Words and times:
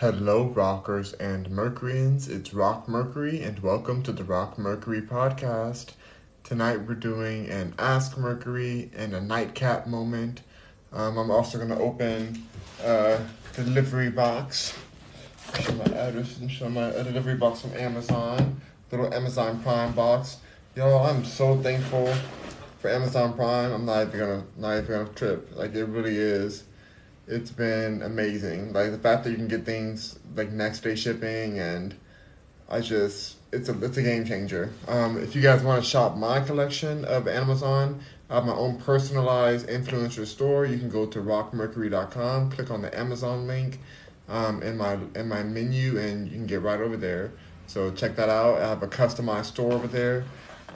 Hello, 0.00 0.44
rockers 0.48 1.14
and 1.14 1.48
Mercuryans. 1.50 2.28
It's 2.28 2.52
Rock 2.52 2.86
Mercury, 2.86 3.40
and 3.42 3.58
welcome 3.60 4.02
to 4.02 4.12
the 4.12 4.24
Rock 4.24 4.58
Mercury 4.58 5.00
podcast. 5.00 5.92
Tonight, 6.44 6.86
we're 6.86 6.92
doing 6.92 7.48
an 7.48 7.72
Ask 7.78 8.18
Mercury 8.18 8.90
and 8.94 9.14
a 9.14 9.22
nightcap 9.22 9.86
moment. 9.86 10.42
Um, 10.92 11.16
I'm 11.16 11.30
also 11.30 11.56
going 11.56 11.70
to 11.70 11.78
open 11.78 12.46
a 12.84 13.24
delivery 13.54 14.10
box. 14.10 14.74
Show 15.60 15.72
my 15.72 15.84
address 15.84 16.36
and 16.40 16.50
show 16.50 16.68
my 16.68 16.90
delivery 16.90 17.36
box 17.36 17.62
from 17.62 17.72
Amazon. 17.72 18.60
Little 18.90 19.14
Amazon 19.14 19.62
Prime 19.62 19.92
box. 19.92 20.40
Yo, 20.74 20.98
I'm 20.98 21.24
so 21.24 21.56
thankful 21.62 22.12
for 22.80 22.90
Amazon 22.90 23.32
Prime. 23.32 23.72
I'm 23.72 23.86
not 23.86 24.08
even 24.08 24.20
gonna 24.20 24.44
not 24.58 24.76
even 24.76 24.90
gonna 24.90 25.08
trip. 25.14 25.56
Like 25.56 25.74
it 25.74 25.86
really 25.86 26.18
is 26.18 26.64
it's 27.26 27.50
been 27.50 28.02
amazing. 28.02 28.72
Like 28.72 28.90
the 28.90 28.98
fact 28.98 29.24
that 29.24 29.30
you 29.30 29.36
can 29.36 29.48
get 29.48 29.64
things 29.64 30.18
like 30.34 30.50
next 30.50 30.80
day 30.80 30.94
shipping, 30.94 31.58
and 31.58 31.94
I 32.68 32.80
just 32.80 33.36
it's 33.52 33.68
a 33.68 33.84
it's 33.84 33.96
a 33.96 34.02
game 34.02 34.24
changer. 34.24 34.72
Um, 34.88 35.18
if 35.18 35.34
you 35.34 35.42
guys 35.42 35.62
want 35.62 35.82
to 35.82 35.88
shop 35.88 36.16
my 36.16 36.40
collection 36.40 37.04
of 37.04 37.26
Amazon, 37.28 38.00
I 38.30 38.36
have 38.36 38.44
my 38.44 38.54
own 38.54 38.78
personalized 38.78 39.68
influencer 39.68 40.26
store. 40.26 40.66
You 40.66 40.78
can 40.78 40.90
go 40.90 41.06
to 41.06 41.20
rockmercury.com, 41.20 42.50
click 42.50 42.70
on 42.70 42.82
the 42.82 42.96
Amazon 42.96 43.46
link 43.46 43.80
um, 44.28 44.62
in 44.62 44.76
my 44.76 44.98
in 45.14 45.28
my 45.28 45.42
menu, 45.42 45.98
and 45.98 46.28
you 46.28 46.34
can 46.34 46.46
get 46.46 46.62
right 46.62 46.80
over 46.80 46.96
there. 46.96 47.32
So 47.66 47.90
check 47.90 48.14
that 48.16 48.28
out. 48.28 48.58
I 48.58 48.68
have 48.68 48.82
a 48.82 48.88
customized 48.88 49.46
store 49.46 49.72
over 49.72 49.88
there. 49.88 50.24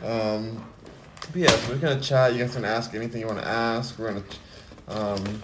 Um, 0.05 0.65
but 1.33 1.37
yeah, 1.37 1.51
so 1.51 1.73
we're 1.73 1.79
gonna 1.79 2.01
chat. 2.01 2.33
You 2.33 2.41
guys 2.41 2.55
can 2.55 2.65
ask 2.65 2.95
anything 2.95 3.21
you 3.21 3.27
want 3.29 3.39
to 3.39 3.47
ask. 3.47 3.99
We're 3.99 4.13
gonna 4.13 4.25
um, 4.89 5.43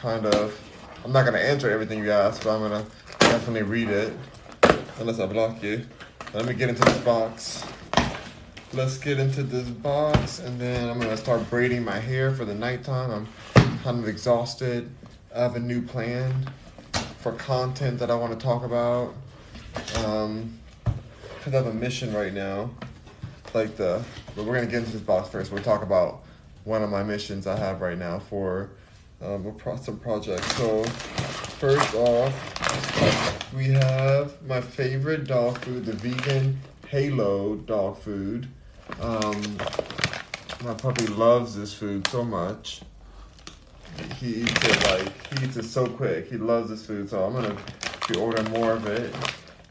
kind 0.00 0.24
of. 0.24 0.58
I'm 1.04 1.12
not 1.12 1.24
gonna 1.24 1.38
answer 1.38 1.70
everything 1.70 2.02
you 2.02 2.10
ask, 2.10 2.42
but 2.42 2.54
I'm 2.54 2.62
gonna 2.62 2.86
definitely 3.20 3.62
read 3.62 3.88
it. 3.88 4.12
Unless 4.98 5.18
I 5.18 5.26
block 5.26 5.62
you. 5.62 5.86
Let 6.32 6.46
me 6.46 6.54
get 6.54 6.68
into 6.70 6.82
this 6.82 6.98
box. 6.98 7.64
Let's 8.72 8.98
get 8.98 9.18
into 9.18 9.42
this 9.42 9.68
box, 9.68 10.38
and 10.40 10.60
then 10.60 10.88
I'm 10.88 10.98
gonna 10.98 11.16
start 11.16 11.48
braiding 11.50 11.84
my 11.84 11.98
hair 11.98 12.32
for 12.32 12.44
the 12.44 12.54
nighttime. 12.54 13.10
I'm 13.54 13.78
kind 13.78 13.98
of 13.98 14.08
exhausted. 14.08 14.90
I 15.34 15.40
have 15.40 15.56
a 15.56 15.60
new 15.60 15.82
plan 15.82 16.50
for 17.18 17.32
content 17.32 17.98
that 17.98 18.10
I 18.10 18.14
want 18.14 18.38
to 18.38 18.42
talk 18.42 18.64
about. 18.64 19.14
Um, 20.04 20.58
cause 21.42 21.52
I 21.52 21.56
have 21.58 21.66
a 21.66 21.74
mission 21.74 22.14
right 22.14 22.32
now. 22.32 22.70
Like 23.52 23.76
the, 23.76 24.02
but 24.34 24.44
we're 24.44 24.54
gonna 24.54 24.66
get 24.66 24.80
into 24.80 24.92
this 24.92 25.02
box 25.02 25.28
first. 25.28 25.52
We'll 25.52 25.62
talk 25.62 25.82
about 25.82 26.22
one 26.64 26.82
of 26.82 26.90
my 26.90 27.02
missions 27.02 27.46
I 27.46 27.56
have 27.56 27.80
right 27.80 27.98
now 27.98 28.18
for 28.18 28.70
um, 29.22 29.54
pro- 29.56 29.76
some 29.76 29.98
projects. 29.98 30.46
So 30.56 30.84
first 30.84 31.94
off, 31.94 33.52
we 33.54 33.68
have 33.68 34.40
my 34.46 34.60
favorite 34.60 35.24
dog 35.24 35.58
food, 35.58 35.84
the 35.84 35.92
vegan 35.92 36.60
Halo 36.88 37.56
dog 37.56 37.98
food. 37.98 38.48
Um, 39.00 39.56
my 40.64 40.74
puppy 40.74 41.06
loves 41.06 41.54
this 41.54 41.72
food 41.72 42.06
so 42.08 42.24
much. 42.24 42.82
He 44.18 44.42
eats 44.42 44.64
it 44.64 44.86
like 44.86 45.38
he 45.38 45.46
eats 45.46 45.56
it 45.56 45.64
so 45.64 45.86
quick. 45.86 46.28
He 46.28 46.36
loves 46.36 46.70
this 46.70 46.86
food, 46.86 47.10
so 47.10 47.24
I'm 47.24 47.32
gonna 47.32 47.56
be 48.08 48.16
ordering 48.16 48.50
more 48.50 48.72
of 48.72 48.86
it. 48.86 49.14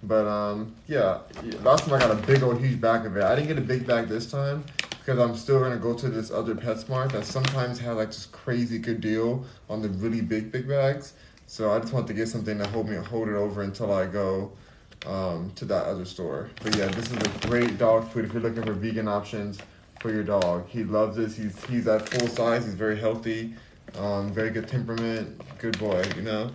But 0.03 0.27
um, 0.27 0.75
yeah, 0.87 1.19
last 1.63 1.85
time 1.85 1.93
I 1.93 1.99
got 1.99 2.11
a 2.11 2.15
big 2.27 2.43
old 2.43 2.59
huge 2.59 2.79
bag 2.79 3.05
of 3.05 3.17
it. 3.17 3.23
I 3.23 3.35
didn't 3.35 3.47
get 3.47 3.57
a 3.57 3.61
big 3.61 3.85
bag 3.85 4.07
this 4.07 4.29
time 4.29 4.63
because 5.09 5.27
I'm 5.27 5.35
still 5.35 5.59
gonna 5.59 5.77
go 5.77 5.95
to 5.95 6.07
this 6.07 6.29
other 6.29 6.53
PetSmart 6.53 7.13
that 7.13 7.25
sometimes 7.25 7.79
has 7.79 7.97
like 7.97 8.09
this 8.09 8.27
crazy 8.27 8.77
good 8.77 9.01
deal 9.01 9.43
on 9.67 9.81
the 9.81 9.89
really 9.89 10.21
big 10.21 10.51
big 10.51 10.67
bags. 10.67 11.13
So 11.47 11.71
I 11.71 11.79
just 11.79 11.93
want 11.93 12.05
to 12.09 12.13
get 12.13 12.27
something 12.27 12.59
to 12.59 12.67
hold 12.67 12.87
me 12.87 12.95
hold 12.97 13.27
it 13.27 13.33
over 13.33 13.63
until 13.63 13.91
I 13.91 14.05
go 14.05 14.51
um, 15.07 15.51
to 15.55 15.65
that 15.65 15.87
other 15.87 16.05
store. 16.05 16.51
But 16.61 16.75
yeah, 16.75 16.89
this 16.89 17.11
is 17.11 17.17
a 17.17 17.47
great 17.47 17.79
dog 17.79 18.07
food 18.07 18.25
if 18.25 18.33
you're 18.33 18.43
looking 18.43 18.61
for 18.61 18.73
vegan 18.73 19.07
options 19.07 19.57
for 19.99 20.11
your 20.11 20.21
dog. 20.21 20.67
He 20.67 20.83
loves 20.83 21.17
this. 21.17 21.35
He's 21.35 21.65
he's 21.65 21.87
at 21.87 22.07
full 22.07 22.27
size. 22.27 22.65
He's 22.65 22.75
very 22.75 22.99
healthy, 22.99 23.55
um, 23.97 24.31
very 24.31 24.51
good 24.51 24.67
temperament, 24.67 25.41
good 25.57 25.79
boy. 25.79 26.03
You 26.17 26.21
know. 26.21 26.51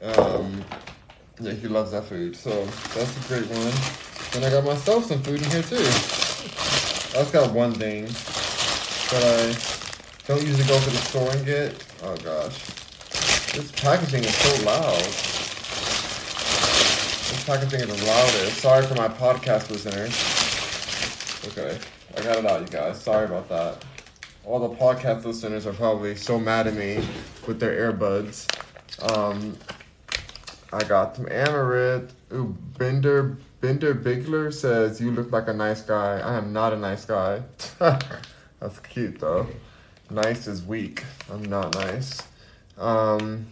Um, 0.00 0.64
yeah, 1.38 1.52
he 1.52 1.68
loves 1.68 1.90
that 1.90 2.04
food. 2.04 2.34
So 2.34 2.64
that's 2.94 3.26
a 3.26 3.28
great 3.28 3.46
one. 3.50 3.74
Then 4.32 4.42
I 4.42 4.48
got 4.48 4.64
myself 4.64 5.04
some 5.04 5.22
food 5.22 5.42
in 5.42 5.50
here 5.50 5.62
too. 5.62 6.83
I 7.14 7.18
just 7.18 7.32
got 7.32 7.52
one 7.52 7.72
thing 7.72 8.06
that 8.06 9.22
I 9.24 10.26
don't 10.26 10.42
usually 10.44 10.66
go 10.66 10.76
to 10.80 10.90
the 10.90 10.96
store 10.96 11.30
and 11.30 11.46
get. 11.46 11.84
Oh 12.02 12.16
gosh. 12.16 12.58
This 13.52 13.70
packaging 13.70 14.24
is 14.24 14.34
so 14.34 14.64
loud. 14.66 14.98
This 17.30 17.44
packaging 17.46 17.82
is 17.82 17.86
the 17.86 18.04
loudest. 18.04 18.56
Sorry 18.56 18.84
for 18.84 18.96
my 18.96 19.06
podcast 19.06 19.70
listeners. 19.70 20.12
Okay, 21.56 21.78
I 22.16 22.22
got 22.24 22.38
it 22.38 22.46
out, 22.46 22.62
you 22.62 22.66
guys. 22.66 23.00
Sorry 23.00 23.26
about 23.26 23.48
that. 23.48 23.84
All 24.44 24.58
the 24.58 24.74
podcast 24.74 25.24
listeners 25.24 25.68
are 25.68 25.72
probably 25.72 26.16
so 26.16 26.40
mad 26.40 26.66
at 26.66 26.74
me 26.74 26.96
with 27.46 27.60
their 27.60 27.92
earbuds. 27.92 28.48
Um, 29.16 29.56
I 30.72 30.82
got 30.82 31.14
some 31.14 31.28
Amaranth. 31.28 32.12
Ooh, 32.32 32.56
Bender 32.76 33.38
Bender 33.64 33.94
Bigler 33.94 34.50
says 34.50 35.00
you 35.00 35.10
look 35.10 35.32
like 35.32 35.48
a 35.48 35.52
nice 35.54 35.80
guy. 35.80 36.18
I 36.18 36.34
am 36.34 36.52
not 36.52 36.74
a 36.74 36.76
nice 36.76 37.06
guy. 37.06 37.40
That's 37.78 38.78
cute 38.90 39.20
though. 39.20 39.46
Nice 40.10 40.46
is 40.46 40.62
weak. 40.62 41.02
I'm 41.32 41.42
not 41.44 41.74
nice. 41.74 42.20
Um, 42.76 43.46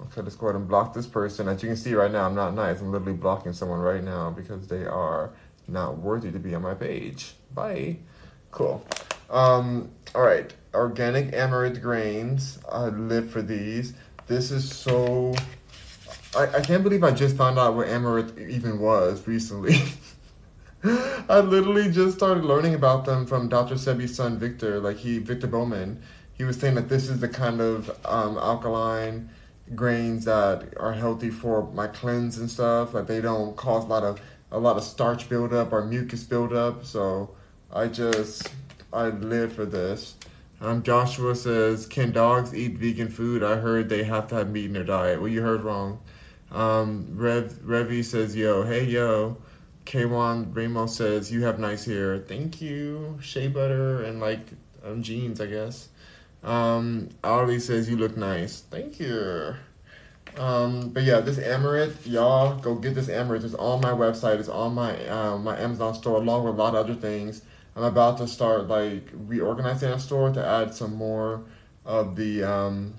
okay, 0.00 0.22
let's 0.22 0.34
go 0.34 0.48
ahead 0.48 0.56
and 0.56 0.66
block 0.66 0.92
this 0.92 1.06
person. 1.06 1.46
As 1.46 1.62
you 1.62 1.68
can 1.68 1.76
see 1.76 1.94
right 1.94 2.10
now, 2.10 2.26
I'm 2.26 2.34
not 2.34 2.52
nice. 2.54 2.80
I'm 2.80 2.90
literally 2.90 3.12
blocking 3.12 3.52
someone 3.52 3.78
right 3.78 4.02
now 4.02 4.28
because 4.30 4.66
they 4.66 4.86
are 4.86 5.30
not 5.68 5.98
worthy 5.98 6.32
to 6.32 6.40
be 6.40 6.52
on 6.56 6.62
my 6.62 6.74
page. 6.74 7.34
Bye. 7.54 7.98
Cool. 8.50 8.84
Um, 9.30 9.88
all 10.16 10.22
right. 10.22 10.52
Organic 10.74 11.32
amaranth 11.32 11.80
grains. 11.80 12.58
I 12.68 12.86
live 12.86 13.30
for 13.30 13.40
these. 13.40 13.94
This 14.26 14.50
is 14.50 14.68
so 14.68 15.32
I, 16.36 16.56
I 16.56 16.60
can't 16.60 16.82
believe 16.82 17.04
I 17.04 17.10
just 17.12 17.36
found 17.36 17.58
out 17.58 17.74
what 17.74 17.88
amaranth 17.88 18.38
even 18.38 18.78
was 18.78 19.26
recently. 19.26 19.76
I 20.84 21.40
literally 21.40 21.90
just 21.90 22.16
started 22.16 22.44
learning 22.44 22.74
about 22.74 23.04
them 23.04 23.24
from 23.24 23.48
Dr. 23.48 23.76
Sebi's 23.76 24.14
son 24.14 24.38
Victor, 24.38 24.80
like 24.80 24.98
he 24.98 25.18
Victor 25.18 25.46
Bowman. 25.46 26.02
He 26.34 26.44
was 26.44 26.58
saying 26.58 26.74
that 26.74 26.88
this 26.88 27.08
is 27.08 27.20
the 27.20 27.28
kind 27.28 27.60
of 27.60 27.90
um, 28.04 28.36
alkaline 28.36 29.30
grains 29.74 30.26
that 30.26 30.74
are 30.76 30.92
healthy 30.92 31.30
for 31.30 31.70
my 31.72 31.86
cleanse 31.86 32.38
and 32.38 32.50
stuff. 32.50 32.92
Like 32.92 33.06
they 33.06 33.20
don't 33.20 33.56
cause 33.56 33.84
a 33.84 33.86
lot 33.86 34.02
of 34.02 34.20
a 34.52 34.58
lot 34.58 34.76
of 34.76 34.84
starch 34.84 35.28
buildup 35.28 35.72
or 35.72 35.84
mucus 35.84 36.22
buildup. 36.22 36.84
So 36.84 37.34
I 37.72 37.86
just 37.86 38.52
I 38.92 39.08
live 39.08 39.52
for 39.52 39.64
this. 39.64 40.16
Um, 40.60 40.82
Joshua 40.82 41.34
says, 41.34 41.86
"Can 41.86 42.12
dogs 42.12 42.54
eat 42.54 42.78
vegan 42.78 43.08
food? 43.08 43.42
I 43.42 43.56
heard 43.56 43.88
they 43.88 44.04
have 44.04 44.28
to 44.28 44.34
have 44.36 44.50
meat 44.50 44.66
in 44.66 44.72
their 44.74 44.84
diet." 44.84 45.20
Well, 45.20 45.30
you 45.30 45.42
heard 45.42 45.62
wrong. 45.62 46.00
Um, 46.54 47.08
Rev 47.10 47.52
Revy 47.64 48.04
says, 48.04 48.34
"Yo, 48.36 48.62
hey 48.62 48.84
yo." 48.84 49.36
K1 49.86 50.56
Ramos 50.56 50.96
says, 50.96 51.30
"You 51.30 51.42
have 51.42 51.58
nice 51.58 51.84
hair. 51.84 52.18
Thank 52.18 52.62
you. 52.62 53.18
Shea 53.20 53.48
butter 53.48 54.02
and 54.04 54.20
like 54.20 54.46
um, 54.84 55.02
jeans, 55.02 55.40
I 55.40 55.46
guess." 55.46 55.88
Um, 56.42 57.10
Ali 57.22 57.58
says, 57.58 57.90
"You 57.90 57.96
look 57.96 58.16
nice. 58.16 58.60
Thank 58.70 59.00
you." 59.00 59.54
Um, 60.36 60.90
but 60.90 61.04
yeah, 61.04 61.20
this 61.20 61.38
amaranth, 61.38 62.06
y'all 62.06 62.58
go 62.58 62.74
get 62.74 62.94
this 62.94 63.08
amaranth. 63.08 63.44
It's 63.44 63.54
on 63.54 63.80
my 63.80 63.90
website. 63.90 64.38
It's 64.40 64.48
on 64.48 64.74
my 64.74 65.06
um, 65.08 65.44
my 65.44 65.58
Amazon 65.58 65.94
store 65.94 66.16
along 66.16 66.44
with 66.44 66.54
a 66.54 66.58
lot 66.58 66.74
of 66.74 66.84
other 66.86 66.94
things. 66.94 67.42
I'm 67.76 67.84
about 67.84 68.18
to 68.18 68.28
start 68.28 68.68
like 68.68 69.08
reorganizing 69.12 69.90
that 69.90 70.00
store 70.00 70.30
to 70.32 70.44
add 70.44 70.74
some 70.74 70.94
more 70.94 71.44
of 71.84 72.16
the 72.16 72.44
um, 72.44 72.94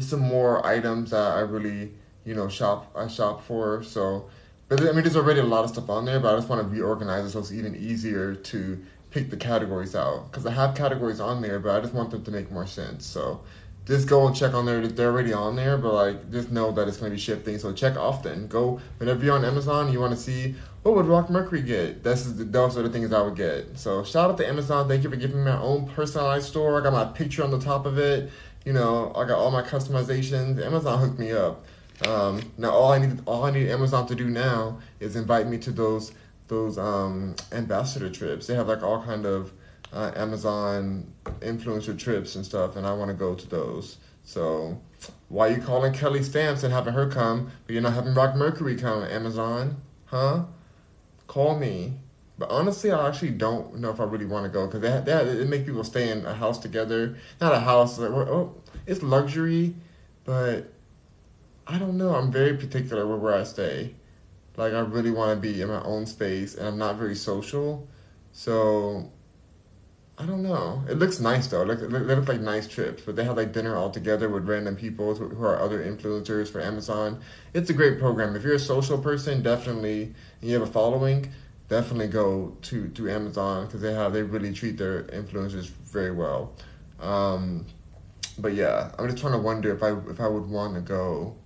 some 0.00 0.20
more 0.20 0.64
items 0.66 1.10
that 1.10 1.36
I 1.36 1.40
really 1.40 1.92
you 2.24 2.34
know 2.34 2.48
shop 2.48 2.90
I 2.96 3.08
shop 3.08 3.42
for. 3.44 3.82
So, 3.82 4.28
but 4.68 4.80
I 4.80 4.92
mean, 4.92 5.02
there's 5.02 5.16
already 5.16 5.40
a 5.40 5.44
lot 5.44 5.64
of 5.64 5.70
stuff 5.70 5.88
on 5.90 6.04
there, 6.04 6.20
but 6.20 6.34
I 6.34 6.36
just 6.36 6.48
want 6.48 6.62
to 6.62 6.68
reorganize 6.68 7.24
it 7.24 7.30
so 7.30 7.38
it's 7.40 7.52
even 7.52 7.74
easier 7.76 8.34
to 8.34 8.84
pick 9.10 9.30
the 9.30 9.36
categories 9.36 9.94
out 9.94 10.30
because 10.30 10.44
I 10.46 10.50
have 10.50 10.74
categories 10.74 11.20
on 11.20 11.40
there, 11.40 11.58
but 11.58 11.76
I 11.76 11.80
just 11.80 11.94
want 11.94 12.10
them 12.10 12.24
to 12.24 12.30
make 12.30 12.50
more 12.50 12.66
sense. 12.66 13.06
So. 13.06 13.40
Just 13.86 14.08
go 14.08 14.26
and 14.26 14.34
check 14.34 14.54
on 14.54 14.64
there. 14.64 14.88
They're 14.88 15.10
already 15.10 15.34
on 15.34 15.56
there, 15.56 15.76
but 15.76 15.92
like 15.92 16.30
just 16.32 16.50
know 16.50 16.72
that 16.72 16.88
it's 16.88 16.96
going 16.96 17.10
to 17.10 17.16
be 17.16 17.20
shifting. 17.20 17.58
So 17.58 17.70
check 17.70 17.98
often. 17.98 18.46
Go 18.46 18.80
whenever 18.96 19.22
you're 19.22 19.34
on 19.34 19.44
Amazon. 19.44 19.92
You 19.92 20.00
want 20.00 20.14
to 20.14 20.18
see 20.18 20.54
what 20.84 20.94
would 20.96 21.04
Rock 21.04 21.28
Mercury 21.28 21.60
get. 21.60 22.02
This 22.02 22.24
is 22.24 22.36
the, 22.36 22.44
those 22.44 22.78
are 22.78 22.82
the 22.82 22.88
things 22.88 23.12
I 23.12 23.20
would 23.20 23.36
get. 23.36 23.78
So 23.78 24.02
shout 24.02 24.30
out 24.30 24.38
to 24.38 24.48
Amazon. 24.48 24.88
Thank 24.88 25.04
you 25.04 25.10
for 25.10 25.16
giving 25.16 25.38
me 25.38 25.44
my 25.44 25.58
own 25.58 25.86
personalized 25.88 26.46
store. 26.46 26.80
I 26.80 26.84
got 26.84 26.94
my 26.94 27.04
picture 27.04 27.44
on 27.44 27.50
the 27.50 27.58
top 27.58 27.84
of 27.84 27.98
it. 27.98 28.30
You 28.64 28.72
know, 28.72 29.12
I 29.14 29.26
got 29.26 29.38
all 29.38 29.50
my 29.50 29.62
customizations. 29.62 30.64
Amazon 30.64 30.98
hooked 30.98 31.18
me 31.18 31.32
up. 31.32 31.66
Um, 32.06 32.42
now 32.58 32.70
all 32.70 32.92
I 32.92 32.98
need 32.98 33.20
all 33.26 33.44
I 33.44 33.50
need 33.50 33.70
Amazon 33.70 34.06
to 34.08 34.14
do 34.14 34.28
now 34.28 34.78
is 35.00 35.16
invite 35.16 35.46
me 35.46 35.58
to 35.58 35.70
those 35.70 36.12
those 36.48 36.78
um, 36.78 37.34
ambassador 37.52 38.10
trips. 38.10 38.46
They 38.46 38.54
have 38.54 38.68
like 38.68 38.82
all 38.82 39.02
kind 39.02 39.26
of 39.26 39.52
uh, 39.92 40.12
Amazon 40.16 41.12
influencer 41.40 41.98
trips 41.98 42.36
and 42.36 42.44
stuff, 42.44 42.76
and 42.76 42.86
I 42.86 42.92
want 42.92 43.10
to 43.10 43.14
go 43.14 43.34
to 43.34 43.48
those. 43.48 43.98
So 44.24 44.80
why 45.28 45.48
you 45.48 45.60
calling 45.60 45.92
Kelly 45.92 46.22
Stamps 46.22 46.62
and 46.62 46.72
having 46.72 46.94
her 46.94 47.08
come, 47.08 47.50
but 47.66 47.72
you're 47.72 47.82
not 47.82 47.94
having 47.94 48.14
Rock 48.14 48.34
Mercury 48.34 48.76
come 48.76 49.02
on 49.02 49.08
Amazon? 49.08 49.76
Huh? 50.06 50.44
Call 51.26 51.58
me. 51.58 51.94
But 52.36 52.50
honestly, 52.50 52.90
I 52.90 53.08
actually 53.08 53.30
don't 53.30 53.76
know 53.76 53.90
if 53.90 54.00
I 54.00 54.04
really 54.04 54.26
want 54.26 54.44
to 54.44 54.50
go 54.50 54.66
because 54.66 54.80
that 54.80 55.06
that 55.06 55.26
it 55.26 55.48
make 55.48 55.64
people 55.64 55.84
stay 55.84 56.10
in 56.10 56.26
a 56.26 56.34
house 56.34 56.58
together. 56.58 57.16
Not 57.40 57.54
a 57.54 57.60
house, 57.60 57.98
like 57.98 58.10
oh, 58.10 58.54
it's 58.86 59.02
luxury, 59.02 59.74
but 60.24 60.73
I 61.66 61.78
don't 61.78 61.96
know. 61.96 62.14
I'm 62.14 62.30
very 62.30 62.56
particular 62.56 63.06
with 63.06 63.20
where 63.20 63.34
I 63.34 63.44
stay. 63.44 63.94
Like 64.56 64.72
I 64.72 64.80
really 64.80 65.10
want 65.10 65.36
to 65.36 65.40
be 65.40 65.60
in 65.60 65.68
my 65.68 65.82
own 65.82 66.06
space, 66.06 66.54
and 66.54 66.66
I'm 66.68 66.78
not 66.78 66.96
very 66.96 67.16
social, 67.16 67.88
so 68.32 69.10
I 70.16 70.26
don't 70.26 70.42
know. 70.42 70.84
It 70.88 70.98
looks 70.98 71.18
nice 71.18 71.48
though. 71.48 71.64
Look, 71.64 71.80
they 71.80 71.86
look 71.86 72.28
like 72.28 72.40
nice 72.40 72.68
trips, 72.68 73.02
but 73.04 73.16
they 73.16 73.24
have 73.24 73.36
like 73.36 73.52
dinner 73.52 73.76
all 73.76 73.90
together 73.90 74.28
with 74.28 74.48
random 74.48 74.76
people 74.76 75.14
who 75.14 75.44
are 75.44 75.58
other 75.58 75.82
influencers 75.82 76.52
for 76.52 76.60
Amazon. 76.60 77.20
It's 77.52 77.70
a 77.70 77.72
great 77.72 77.98
program. 77.98 78.36
If 78.36 78.44
you're 78.44 78.54
a 78.54 78.58
social 78.60 78.98
person, 78.98 79.42
definitely, 79.42 80.14
and 80.40 80.50
you 80.50 80.54
have 80.54 80.68
a 80.68 80.70
following, 80.70 81.32
definitely 81.68 82.08
go 82.08 82.56
to 82.62 82.88
to 82.90 83.10
Amazon 83.10 83.66
because 83.66 83.80
they 83.80 83.92
have 83.92 84.12
they 84.12 84.22
really 84.22 84.52
treat 84.52 84.76
their 84.78 85.04
influencers 85.04 85.66
very 85.66 86.12
well. 86.12 86.54
Um, 87.00 87.66
but 88.38 88.54
yeah, 88.54 88.92
I'm 88.98 89.08
just 89.08 89.18
trying 89.18 89.32
to 89.32 89.40
wonder 89.40 89.74
if 89.74 89.82
I 89.82 89.98
if 90.10 90.20
I 90.20 90.28
would 90.28 90.46
want 90.46 90.74
to 90.76 90.80
go 90.80 91.36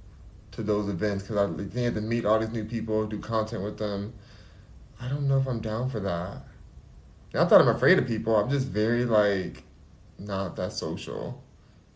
to 0.52 0.62
those 0.62 0.88
events 0.88 1.24
because 1.24 1.36
I 1.36 1.46
they 1.64 1.82
have 1.84 1.94
to 1.94 2.00
meet 2.00 2.24
all 2.24 2.38
these 2.38 2.50
new 2.50 2.64
people, 2.64 3.06
do 3.06 3.18
content 3.18 3.62
with 3.62 3.78
them. 3.78 4.14
I 5.00 5.08
don't 5.08 5.28
know 5.28 5.38
if 5.38 5.46
I'm 5.46 5.60
down 5.60 5.88
for 5.90 6.00
that. 6.00 6.42
Not 7.34 7.50
that 7.50 7.60
I'm 7.60 7.68
afraid 7.68 7.98
of 7.98 8.06
people. 8.06 8.36
I'm 8.36 8.50
just 8.50 8.68
very 8.68 9.04
like 9.04 9.62
not 10.18 10.56
that 10.56 10.72
social. 10.72 11.42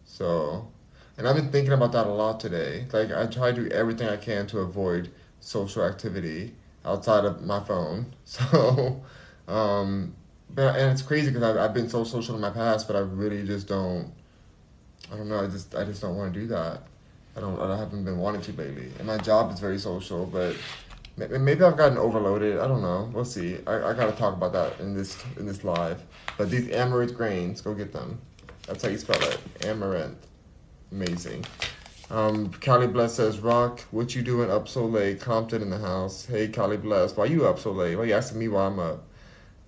So, 0.04 0.68
and 1.16 1.26
I've 1.26 1.36
been 1.36 1.50
thinking 1.50 1.72
about 1.72 1.92
that 1.92 2.06
a 2.06 2.10
lot 2.10 2.38
today. 2.40 2.86
Like 2.92 3.10
I 3.12 3.26
try 3.26 3.52
to 3.52 3.64
do 3.64 3.68
everything 3.70 4.08
I 4.08 4.16
can 4.16 4.46
to 4.48 4.60
avoid 4.60 5.10
social 5.40 5.84
activity 5.84 6.54
outside 6.84 7.24
of 7.24 7.42
my 7.42 7.60
phone. 7.60 8.14
So, 8.24 9.02
um, 9.48 10.14
but 10.48 10.76
and 10.76 10.90
it's 10.90 11.02
crazy 11.02 11.28
because 11.30 11.42
I've, 11.42 11.56
I've 11.56 11.74
been 11.74 11.88
so 11.88 12.04
social 12.04 12.34
in 12.34 12.40
my 12.40 12.50
past, 12.50 12.86
but 12.86 12.96
I 12.96 13.00
really 13.00 13.44
just 13.44 13.66
don't. 13.68 14.12
I 15.12 15.16
don't 15.16 15.28
know. 15.28 15.44
I 15.44 15.48
just 15.48 15.74
I 15.74 15.84
just 15.84 16.00
don't 16.00 16.16
want 16.16 16.32
to 16.32 16.40
do 16.40 16.46
that. 16.48 16.82
I 17.36 17.40
don't. 17.40 17.58
I 17.60 17.76
haven't 17.76 18.04
been 18.04 18.18
wanting 18.18 18.42
to 18.42 18.52
lately. 18.52 18.90
And 18.98 19.06
my 19.06 19.18
job 19.18 19.52
is 19.52 19.60
very 19.60 19.78
social, 19.78 20.26
but 20.26 20.56
maybe 21.16 21.64
I've 21.64 21.76
gotten 21.76 21.98
overloaded. 21.98 22.58
I 22.58 22.66
don't 22.66 22.82
know. 22.82 23.10
We'll 23.12 23.24
see. 23.24 23.58
I, 23.66 23.90
I 23.90 23.92
gotta 23.94 24.12
talk 24.12 24.34
about 24.34 24.52
that 24.52 24.80
in 24.80 24.94
this 24.94 25.16
in 25.38 25.46
this 25.46 25.64
live. 25.64 26.02
But 26.36 26.50
these 26.50 26.70
amaranth 26.70 27.14
grains, 27.14 27.60
go 27.60 27.74
get 27.74 27.92
them. 27.92 28.20
That's 28.66 28.82
how 28.82 28.90
you 28.90 28.98
spell 28.98 29.22
it. 29.22 29.40
Amaranth. 29.64 30.26
Amazing. 30.92 31.44
Um, 32.10 32.50
Cali 32.50 32.86
Bless 32.86 33.14
says, 33.14 33.38
Rock, 33.38 33.80
what 33.90 34.14
you 34.14 34.20
doing 34.20 34.50
up 34.50 34.68
so 34.68 34.84
late? 34.84 35.18
Compton 35.18 35.62
in 35.62 35.70
the 35.70 35.78
house. 35.78 36.26
Hey, 36.26 36.46
Cali 36.48 36.76
Bless, 36.76 37.16
why 37.16 37.24
you 37.24 37.46
up 37.46 37.58
so 37.58 37.72
late? 37.72 37.96
Why 37.96 38.04
you 38.04 38.12
asking 38.12 38.38
me 38.38 38.48
why 38.48 38.66
I'm 38.66 38.78
up? 38.78 39.04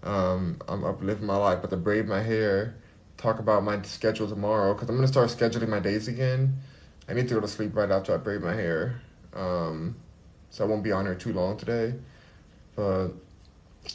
Um, 0.03 0.61
I'm 0.69 0.85
up 0.85 1.03
living 1.03 1.27
my 1.27 1.37
life, 1.37 1.61
but 1.63 1.71
to 1.71 1.79
braid 1.79 2.07
my 2.07 2.21
hair, 2.21 2.77
talk 3.17 3.39
about 3.39 3.65
my 3.65 3.81
schedule 3.81 4.29
tomorrow, 4.29 4.75
because 4.75 4.91
I'm 4.91 4.97
going 4.97 5.07
to 5.07 5.13
start 5.13 5.31
scheduling 5.31 5.71
my 5.71 5.81
days 5.81 6.07
again. 6.07 6.59
I 7.09 7.15
need 7.15 7.29
to 7.29 7.35
go 7.35 7.41
to 7.41 7.49
sleep 7.49 7.77
right 7.77 7.91
after 7.91 8.15
I 8.15 8.17
braid 8.17 8.41
my 8.41 8.55
hair. 8.55 9.01
Um, 9.35 9.97
so 10.51 10.65
I 10.65 10.69
won't 10.69 10.83
be 10.83 10.93
on 10.93 11.05
here 11.05 11.15
too 11.15 11.33
long 11.33 11.57
today. 11.57 11.95
But 12.77 13.09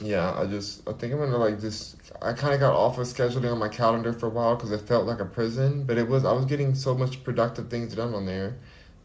yeah, 0.02 0.34
I 0.38 0.46
just 0.46 0.88
I 0.88 0.94
think 0.94 1.14
I'm 1.14 1.20
gonna 1.20 1.38
like 1.38 1.60
just 1.60 1.98
I 2.22 2.34
kind 2.34 2.54
of 2.54 2.60
got 2.60 2.74
off 2.76 2.98
of 2.98 3.08
scheduling 3.08 3.52
on 3.52 3.58
my 3.58 3.70
calendar 3.70 4.14
for 4.14 4.28
a 4.28 4.30
while 4.30 4.56
because 4.56 4.72
it 4.72 4.82
felt 4.82 5.06
like 5.06 5.20
a 5.20 5.26
prison. 5.26 5.84
But 5.86 5.98
it 5.98 6.08
was 6.08 6.26
I 6.26 6.32
was 6.32 6.46
getting 6.46 6.76
so 6.76 6.94
much 6.96 7.24
productive 7.24 7.70
things 7.70 7.96
done 7.96 8.14
on 8.14 8.26
there, 8.26 8.58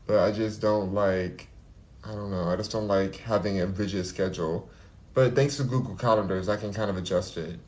but 0.07 0.21
I 0.21 0.33
just 0.33 0.61
don't 0.61 0.93
like 0.93 1.49
I 2.05 2.13
don't 2.13 2.31
know 2.31 2.49
I 2.49 2.57
just 2.57 2.71
don't 2.73 2.89
like 2.89 3.17
having 3.17 3.61
a 3.61 3.67
rigid 3.67 4.07
schedule. 4.07 4.69
But 5.15 5.35
thanks 5.37 5.57
to 5.59 5.65
Google 5.65 5.95
Calendars, 5.95 6.49
I 6.49 6.57
can 6.57 6.73
kind 6.73 6.91
of 6.91 6.97
adjust 6.97 7.37
it. 7.37 7.59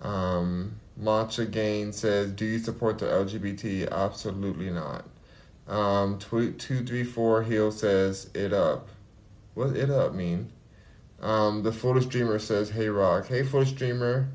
Um, 0.00 0.80
Matcha 1.00 1.50
Gain 1.50 1.92
says, 1.92 2.32
"Do 2.32 2.44
you 2.44 2.58
support 2.58 2.98
the 2.98 3.06
LGBT?" 3.06 3.90
Absolutely 3.90 4.70
not. 4.70 5.04
Um, 5.68 6.18
tweet 6.18 6.58
two 6.58 6.84
three 6.84 7.04
four 7.04 7.42
Hill 7.42 7.72
says, 7.72 8.30
"It 8.34 8.52
up." 8.52 8.88
What 9.54 9.76
it 9.76 9.90
up 9.90 10.14
mean? 10.14 10.50
Um, 11.20 11.62
the 11.62 11.72
Foolish 11.72 12.06
Dreamer 12.06 12.38
says, 12.38 12.70
Hey 12.70 12.88
Rock. 12.88 13.28
Hey 13.28 13.42
Foolish 13.42 13.72
Dreamer. 13.72 14.28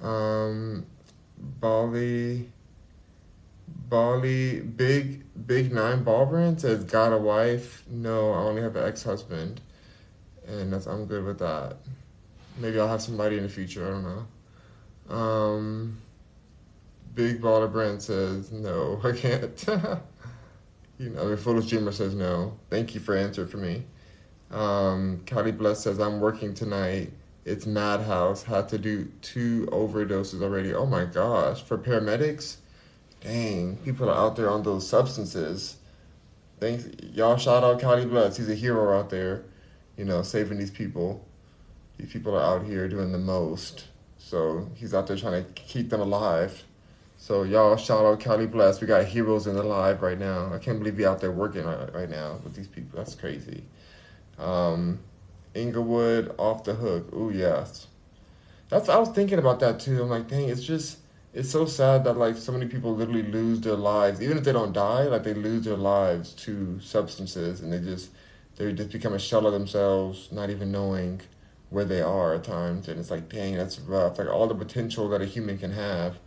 Um, 0.00 0.86
Bali. 1.38 2.50
Bali. 3.88 4.60
Big 4.60 5.24
Big 5.46 5.72
Nine 5.72 6.04
Ballbrand 6.04 6.60
says, 6.60 6.84
Got 6.84 7.12
a 7.12 7.18
wife? 7.18 7.84
No, 7.88 8.32
I 8.32 8.38
only 8.38 8.62
have 8.62 8.76
an 8.76 8.88
ex 8.88 9.02
husband. 9.02 9.60
And 10.46 10.72
that's 10.72 10.86
I'm 10.86 11.06
good 11.06 11.24
with 11.24 11.38
that. 11.40 11.76
Maybe 12.56 12.80
I'll 12.80 12.88
have 12.88 13.02
somebody 13.02 13.36
in 13.36 13.42
the 13.42 13.48
future. 13.48 13.86
I 13.86 13.90
don't 13.90 14.04
know. 14.04 15.14
Um, 15.14 15.98
Big 17.14 17.42
Baller 17.42 17.70
Brand 17.70 18.02
says, 18.02 18.52
No, 18.52 19.00
I 19.04 19.12
can't. 19.12 19.66
you 21.00 21.08
know, 21.08 21.30
the 21.30 21.36
Foolish 21.36 21.66
Dreamer 21.66 21.92
says, 21.92 22.14
No. 22.14 22.58
Thank 22.68 22.94
you 22.94 23.00
for 23.00 23.16
answering 23.16 23.48
for 23.48 23.56
me. 23.56 23.84
Um, 24.50 25.22
Cali 25.24 25.50
Bless 25.50 25.82
says, 25.82 25.98
I'm 25.98 26.20
working 26.20 26.52
tonight. 26.52 27.10
It's 27.46 27.64
Madhouse. 27.64 28.42
Had 28.42 28.68
to 28.68 28.78
do 28.78 29.10
two 29.22 29.66
overdoses 29.72 30.42
already. 30.42 30.74
Oh 30.74 30.84
my 30.84 31.06
gosh. 31.06 31.62
For 31.62 31.78
paramedics? 31.78 32.56
Dang. 33.22 33.76
People 33.78 34.10
are 34.10 34.14
out 34.14 34.36
there 34.36 34.50
on 34.50 34.62
those 34.62 34.86
substances. 34.86 35.78
Thanks. 36.60 36.86
Y'all 37.14 37.38
shout 37.38 37.64
out 37.64 37.80
Cali 37.80 38.04
Bless. 38.04 38.36
He's 38.36 38.50
a 38.50 38.54
hero 38.54 38.98
out 38.98 39.08
there, 39.08 39.44
you 39.96 40.04
know, 40.04 40.20
saving 40.20 40.58
these 40.58 40.70
people. 40.70 41.26
These 41.96 42.12
people 42.12 42.36
are 42.36 42.42
out 42.42 42.66
here 42.66 42.88
doing 42.88 43.10
the 43.10 43.18
most. 43.18 43.84
So 44.18 44.68
he's 44.74 44.92
out 44.92 45.06
there 45.06 45.16
trying 45.16 45.42
to 45.42 45.50
keep 45.52 45.88
them 45.88 46.02
alive. 46.02 46.62
So 47.22 47.42
y'all 47.42 47.76
shout 47.76 48.06
out 48.06 48.18
Cali 48.18 48.46
Bless. 48.46 48.80
We 48.80 48.86
got 48.86 49.04
heroes 49.04 49.46
in 49.46 49.54
the 49.54 49.62
live 49.62 50.00
right 50.00 50.18
now. 50.18 50.50
I 50.54 50.58
can't 50.58 50.78
believe 50.78 50.96
we 50.96 51.04
out 51.04 51.20
there 51.20 51.30
working 51.30 51.64
right, 51.64 51.94
right 51.94 52.08
now 52.08 52.40
with 52.42 52.54
these 52.54 52.66
people. 52.66 52.96
That's 52.96 53.14
crazy. 53.14 53.62
Um, 54.38 54.98
Inglewood 55.52 56.34
off 56.38 56.64
the 56.64 56.72
hook. 56.72 57.12
Ooh 57.12 57.30
yes. 57.30 57.88
That's 58.70 58.88
I 58.88 58.96
was 58.96 59.10
thinking 59.10 59.38
about 59.38 59.60
that 59.60 59.80
too. 59.80 60.02
I'm 60.02 60.08
like, 60.08 60.28
dang, 60.28 60.48
it's 60.48 60.62
just 60.62 61.00
it's 61.34 61.50
so 61.50 61.66
sad 61.66 62.04
that 62.04 62.14
like 62.14 62.38
so 62.38 62.52
many 62.52 62.66
people 62.66 62.96
literally 62.96 63.24
lose 63.24 63.60
their 63.60 63.74
lives, 63.76 64.22
even 64.22 64.38
if 64.38 64.44
they 64.44 64.52
don't 64.52 64.72
die, 64.72 65.02
like 65.02 65.22
they 65.22 65.34
lose 65.34 65.66
their 65.66 65.76
lives 65.76 66.32
to 66.46 66.80
substances, 66.80 67.60
and 67.60 67.70
they 67.70 67.80
just 67.80 68.12
they 68.56 68.72
just 68.72 68.90
become 68.90 69.12
a 69.12 69.18
shell 69.18 69.46
of 69.46 69.52
themselves, 69.52 70.32
not 70.32 70.48
even 70.48 70.72
knowing 70.72 71.20
where 71.68 71.84
they 71.84 72.00
are 72.00 72.34
at 72.36 72.44
times, 72.44 72.88
and 72.88 72.98
it's 72.98 73.10
like, 73.10 73.28
dang, 73.28 73.56
that's 73.56 73.78
rough. 73.78 74.18
Like 74.18 74.28
all 74.28 74.46
the 74.46 74.54
potential 74.54 75.06
that 75.10 75.20
a 75.20 75.26
human 75.26 75.58
can 75.58 75.70
have, 75.70 76.18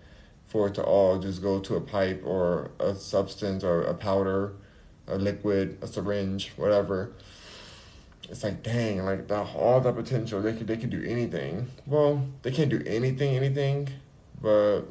for 0.53 0.67
it 0.67 0.75
to 0.75 0.83
all 0.83 1.19
just 1.19 1.41
go 1.41 1.59
to 1.59 1.75
a 1.75 1.81
pipe 1.81 2.23
or 2.25 2.71
a 2.79 2.95
substance 2.95 3.65
or 3.65 3.81
a 3.83 3.93
powder, 3.93 4.53
a 5.07 5.17
liquid, 5.17 5.77
a 5.81 5.87
syringe, 5.87 6.53
whatever 6.55 7.11
it's 8.29 8.43
like 8.43 8.63
dang, 8.63 9.03
like 9.05 9.27
the, 9.27 9.37
all 9.37 9.81
that 9.81 9.95
potential. 9.95 10.41
They 10.41 10.53
could 10.53 10.67
they 10.67 10.77
could 10.77 10.89
do 10.89 11.03
anything. 11.03 11.67
Well, 11.85 12.25
they 12.41 12.51
can't 12.51 12.69
do 12.69 12.81
anything, 12.85 13.35
anything, 13.35 13.89
but 14.41 14.83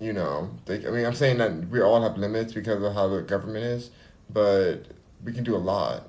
you 0.00 0.12
know, 0.12 0.50
they. 0.66 0.86
I 0.86 0.90
mean, 0.90 1.04
I'm 1.04 1.14
saying 1.14 1.38
that 1.38 1.68
we 1.68 1.80
all 1.80 2.02
have 2.02 2.18
limits 2.18 2.52
because 2.52 2.82
of 2.82 2.94
how 2.94 3.08
the 3.08 3.22
government 3.22 3.64
is, 3.64 3.90
but 4.30 4.86
we 5.24 5.32
can 5.32 5.44
do 5.44 5.54
a 5.54 5.58
lot 5.58 6.08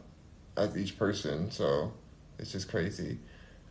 as 0.58 0.77
each 0.77 0.98
person. 0.98 1.51
So 1.51 1.92
it's 2.39 2.51
just 2.51 2.70
crazy. 2.70 3.20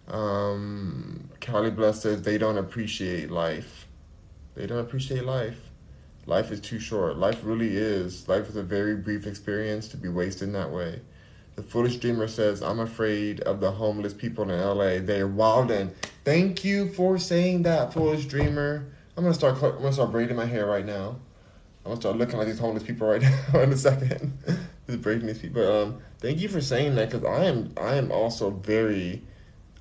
Um, 0.08 1.30
Cali 1.40 1.70
Bless 1.70 2.02
says 2.02 2.22
they 2.22 2.38
don't 2.38 2.58
appreciate 2.58 3.30
life. 3.30 3.88
They 4.54 4.66
don't 4.66 4.78
appreciate 4.78 5.24
life. 5.24 5.58
Life 6.26 6.52
is 6.52 6.60
too 6.60 6.78
short. 6.78 7.16
Life 7.16 7.40
really 7.42 7.76
is. 7.76 8.28
Life 8.28 8.48
is 8.48 8.56
a 8.56 8.62
very 8.62 8.96
brief 8.96 9.26
experience 9.26 9.88
to 9.88 9.96
be 9.96 10.08
wasted 10.08 10.48
in 10.48 10.52
that 10.52 10.70
way. 10.70 11.00
The 11.56 11.62
foolish 11.62 11.96
dreamer 11.96 12.28
says, 12.28 12.62
I'm 12.62 12.80
afraid 12.80 13.40
of 13.40 13.60
the 13.60 13.70
homeless 13.70 14.14
people 14.14 14.48
in 14.48 14.58
LA. 14.58 15.04
They're 15.04 15.26
wilding. 15.26 15.92
Thank 16.24 16.64
you 16.64 16.88
for 16.90 17.18
saying 17.18 17.64
that, 17.64 17.92
foolish 17.92 18.26
dreamer. 18.26 18.86
I'm 19.16 19.24
gonna 19.24 19.34
start 19.34 19.62
I'm 19.62 19.72
gonna 19.72 19.92
start 19.92 20.10
braiding 20.12 20.36
my 20.36 20.46
hair 20.46 20.64
right 20.66 20.86
now. 20.86 21.16
I'm 21.84 21.90
gonna 21.90 22.00
start 22.00 22.16
looking 22.16 22.38
like 22.38 22.46
these 22.46 22.58
homeless 22.58 22.82
people 22.82 23.08
right 23.08 23.20
now 23.52 23.60
in 23.60 23.72
a 23.72 23.76
second. 23.76 24.38
Just 24.86 25.02
braiding 25.02 25.26
these 25.26 25.38
people. 25.38 25.70
Um, 25.70 25.98
thank 26.20 26.40
you 26.40 26.48
for 26.48 26.60
saying 26.60 26.94
that 26.94 27.10
because 27.10 27.26
I 27.26 27.44
am 27.44 27.74
I 27.76 27.96
am 27.96 28.10
also 28.10 28.50
very 28.50 29.22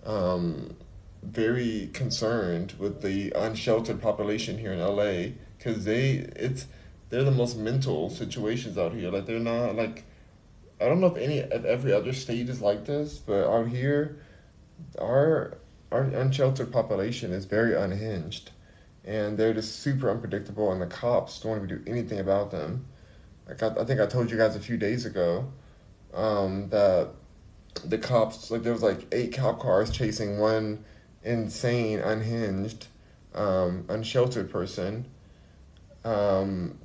um, 0.05 0.75
very 1.23 1.89
concerned 1.93 2.73
with 2.79 3.01
the 3.01 3.31
unsheltered 3.35 4.01
population 4.01 4.57
here 4.57 4.73
in 4.73 4.79
LA 4.79 5.33
because 5.57 5.85
they 5.85 6.27
it's 6.35 6.65
they're 7.09 7.23
the 7.23 7.31
most 7.31 7.57
mental 7.57 8.09
situations 8.09 8.77
out 8.77 8.93
here. 8.93 9.11
Like 9.11 9.25
they're 9.25 9.39
not 9.39 9.75
like 9.75 10.05
I 10.79 10.85
don't 10.85 10.99
know 10.99 11.07
if 11.07 11.17
any 11.17 11.37
if 11.37 11.63
every 11.65 11.93
other 11.93 12.13
state 12.13 12.49
is 12.49 12.61
like 12.61 12.85
this, 12.85 13.17
but 13.17 13.47
out 13.47 13.67
here, 13.67 14.19
our 14.99 15.57
our 15.91 16.03
unsheltered 16.03 16.71
population 16.71 17.31
is 17.31 17.45
very 17.45 17.75
unhinged, 17.75 18.51
and 19.05 19.37
they're 19.37 19.53
just 19.53 19.79
super 19.79 20.09
unpredictable, 20.09 20.71
and 20.71 20.81
the 20.81 20.87
cops 20.87 21.39
don't 21.41 21.57
even 21.57 21.67
do 21.67 21.83
anything 21.85 22.19
about 22.19 22.49
them. 22.49 22.87
Like 23.47 23.61
I, 23.61 23.67
I 23.81 23.85
think 23.85 23.99
I 23.99 24.07
told 24.07 24.31
you 24.31 24.37
guys 24.37 24.55
a 24.55 24.59
few 24.59 24.77
days 24.77 25.05
ago 25.05 25.51
um, 26.13 26.69
that 26.69 27.09
the 27.85 27.97
cops 27.97 28.49
like 28.49 28.63
there 28.63 28.73
was 28.73 28.81
like 28.81 29.07
eight 29.11 29.33
cop 29.33 29.59
cars 29.59 29.91
chasing 29.91 30.39
one 30.39 30.83
insane, 31.23 31.99
unhinged, 31.99 32.87
um, 33.33 33.85
unsheltered 33.89 34.51
person. 34.51 35.05
Um, 36.03 36.79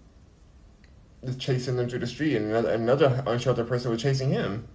chasing 1.39 1.77
them 1.77 1.89
through 1.89 1.99
the 2.01 2.07
street, 2.07 2.37
and 2.37 2.47
another, 2.47 2.71
another 2.71 3.25
unsheltered 3.27 3.69
person 3.69 3.91
was 3.91 4.01
chasing 4.01 4.31
him. 4.31 4.69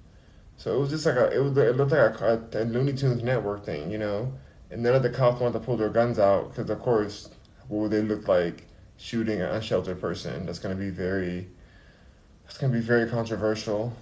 So 0.58 0.76
it 0.76 0.80
was 0.80 0.90
just 0.90 1.06
like 1.06 1.16
a, 1.16 1.32
it 1.32 1.40
was, 1.40 1.58
it 1.58 1.76
looked 1.76 1.92
like 1.92 2.22
a, 2.22 2.42
a, 2.54 2.66
Looney 2.66 2.94
Tunes 2.94 3.24
network 3.24 3.66
thing, 3.66 3.90
you 3.90 3.98
know. 3.98 4.34
And 4.70 4.84
none 4.84 4.96
of 4.96 5.04
the 5.04 5.10
cops 5.10 5.42
wanted 5.42 5.54
to 5.54 5.66
pull 5.66 5.78
their 5.78 5.90
guns 5.90 6.20
out 6.20 6.50
because, 6.50 6.70
of 6.70 6.80
course, 6.80 7.30
what 7.68 7.82
would 7.82 7.92
they 7.92 8.02
look 8.02 8.28
like 8.28 8.68
shooting 8.98 9.42
an 9.42 9.50
unsheltered 9.50 10.00
person? 10.00 10.46
That's 10.46 10.60
going 10.60 10.76
to 10.76 10.80
be 10.80 10.90
very, 10.90 11.48
that's 12.44 12.58
going 12.58 12.72
to 12.72 12.78
be 12.78 12.86
very 12.86 13.10
controversial. 13.10 13.94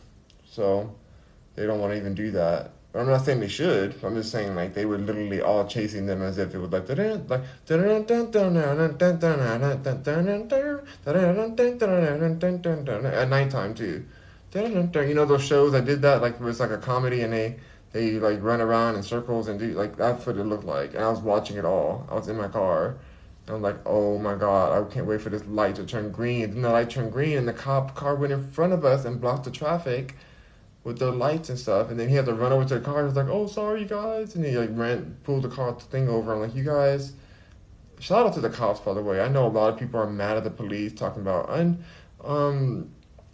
So 0.49 0.93
they 1.55 1.65
don't 1.65 1.79
want 1.79 1.93
to 1.93 1.97
even 1.97 2.13
do 2.13 2.31
that. 2.31 2.71
I'm 2.95 3.05
not 3.05 3.23
saying 3.23 3.39
they 3.39 3.47
should. 3.47 4.03
I'm 4.03 4.15
just 4.15 4.31
saying 4.31 4.55
like 4.55 4.73
they 4.73 4.85
were 4.85 4.97
literally 4.97 5.41
all 5.41 5.67
chasing 5.67 6.07
them 6.07 6.23
as 6.23 6.39
if 6.39 6.55
it 6.55 6.57
was 6.57 6.71
like 6.71 6.89
like 6.89 7.41
at 13.13 13.29
nighttime 13.29 13.75
too. 13.75 14.05
You 14.55 15.13
know 15.13 15.25
those 15.25 15.43
shows 15.43 15.73
that 15.73 15.85
did 15.85 16.01
that 16.01 16.23
like 16.23 16.35
it 16.35 16.41
was 16.41 16.59
like 16.59 16.71
a 16.71 16.79
comedy 16.79 17.21
and 17.21 17.31
they 17.31 17.57
they 17.91 18.13
like 18.13 18.41
run 18.41 18.59
around 18.59 18.95
in 18.95 19.03
circles 19.03 19.47
and 19.47 19.59
do 19.59 19.67
like 19.73 19.95
that's 19.95 20.25
what 20.25 20.37
it 20.37 20.43
looked 20.43 20.65
like. 20.65 20.95
And 20.95 21.03
I 21.03 21.09
was 21.09 21.19
watching 21.19 21.57
it 21.57 21.65
all. 21.65 22.07
I 22.09 22.15
was 22.15 22.27
in 22.27 22.37
my 22.37 22.47
car. 22.47 22.97
And 23.45 23.55
I'm 23.55 23.61
like, 23.61 23.77
oh 23.85 24.17
my 24.17 24.33
god, 24.33 24.71
I 24.71 24.91
can't 24.91 25.05
wait 25.05 25.21
for 25.21 25.29
this 25.29 25.45
light 25.45 25.75
to 25.75 25.85
turn 25.85 26.11
green. 26.11 26.49
Then 26.51 26.63
the 26.63 26.69
light 26.71 26.89
turned 26.89 27.11
green 27.11 27.37
and 27.37 27.47
the 27.47 27.53
cop 27.53 27.93
car 27.93 28.15
went 28.15 28.33
in 28.33 28.49
front 28.49 28.73
of 28.73 28.83
us 28.83 29.05
and 29.05 29.21
blocked 29.21 29.43
the 29.43 29.51
traffic 29.51 30.15
with 30.89 30.97
the 30.97 31.11
lights 31.11 31.49
and 31.49 31.59
stuff, 31.59 31.91
and 31.91 31.99
then 31.99 32.09
he 32.09 32.15
had 32.15 32.25
to 32.25 32.33
run 32.33 32.51
over 32.51 32.65
to 32.65 32.79
the 32.79 32.81
car. 32.81 33.01
He 33.01 33.05
was 33.05 33.15
like, 33.15 33.27
"Oh, 33.29 33.45
sorry, 33.45 33.81
you 33.81 33.87
guys," 33.87 34.33
and 34.33 34.43
he 34.43 34.57
like 34.57 34.71
ran, 34.73 35.17
pulled 35.23 35.43
the 35.43 35.49
car 35.49 35.71
thing 35.79 36.09
over. 36.09 36.33
I'm 36.33 36.41
like, 36.41 36.55
"You 36.55 36.63
guys." 36.63 37.13
Shout 37.99 38.25
out 38.25 38.33
to 38.33 38.41
the 38.41 38.49
cops, 38.49 38.79
by 38.79 38.93
the 38.93 39.03
way. 39.03 39.21
I 39.21 39.27
know 39.27 39.45
a 39.45 39.49
lot 39.49 39.71
of 39.71 39.77
people 39.77 39.99
are 39.99 40.09
mad 40.09 40.37
at 40.37 40.43
the 40.43 40.49
police, 40.49 40.93
talking 40.93 41.21
about 41.21 41.49
un, 41.49 41.83
um, 42.23 42.89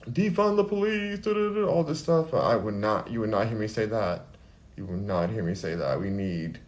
defund 0.09 0.57
the 0.57 0.63
police, 0.65 1.25
all 1.27 1.83
this 1.83 1.99
stuff. 1.99 2.31
But 2.31 2.41
I 2.41 2.57
would 2.57 2.73
not. 2.73 3.09
You 3.09 3.21
would 3.21 3.29
not 3.29 3.47
hear 3.47 3.57
me 3.57 3.67
say 3.67 3.85
that. 3.85 4.25
You 4.75 4.85
would 4.87 5.03
not 5.03 5.29
hear 5.29 5.43
me 5.43 5.55
say 5.55 5.75
that. 5.75 6.01
We 6.01 6.09
need, 6.09 6.59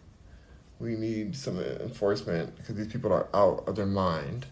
we 0.78 0.94
need 0.94 1.36
some 1.36 1.60
enforcement 1.60 2.56
because 2.56 2.76
these 2.76 2.88
people 2.88 3.12
are 3.12 3.28
out 3.34 3.64
of 3.66 3.76
their 3.76 3.84
mind. 3.84 4.46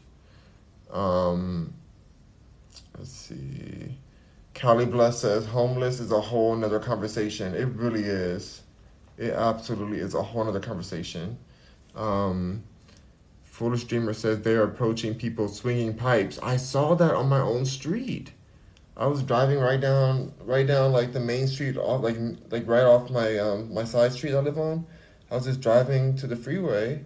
Um, 0.90 1.73
let's 2.99 3.11
see. 3.11 3.97
Cali 4.56 4.86
Bless 4.86 5.18
says 5.18 5.44
homeless 5.44 6.00
is 6.00 6.10
a 6.10 6.20
whole 6.20 6.56
nother 6.56 6.80
conversation. 6.80 7.54
It 7.54 7.68
really 7.75 8.04
is. 8.04 8.62
It 9.18 9.34
absolutely 9.34 9.98
is 9.98 10.14
a 10.14 10.22
whole 10.22 10.44
nother 10.44 10.60
conversation. 10.60 11.36
Um, 11.94 12.62
Foolish 13.44 13.84
Dreamer 13.84 14.14
says 14.14 14.40
they 14.40 14.54
are 14.54 14.62
approaching 14.62 15.14
people 15.14 15.48
swinging 15.48 15.92
pipes. 15.92 16.38
I 16.42 16.56
saw 16.56 16.94
that 16.94 17.12
on 17.14 17.28
my 17.28 17.40
own 17.40 17.66
street. 17.66 18.32
I 18.96 19.06
was 19.06 19.22
driving 19.22 19.58
right 19.58 19.78
down, 19.78 20.32
right 20.46 20.66
down 20.66 20.90
like 20.90 21.12
the 21.12 21.20
main 21.20 21.48
street, 21.48 21.76
off 21.76 22.02
like 22.02 22.16
like 22.50 22.66
right 22.66 22.84
off 22.84 23.10
my 23.10 23.36
um, 23.36 23.75
my 23.75 23.84
side 23.84 24.14
street 24.14 24.34
I 24.34 24.38
live 24.38 24.58
on. 24.58 24.86
I 25.30 25.34
was 25.34 25.44
just 25.44 25.60
driving 25.60 26.16
to 26.16 26.26
the 26.26 26.36
freeway. 26.36 27.04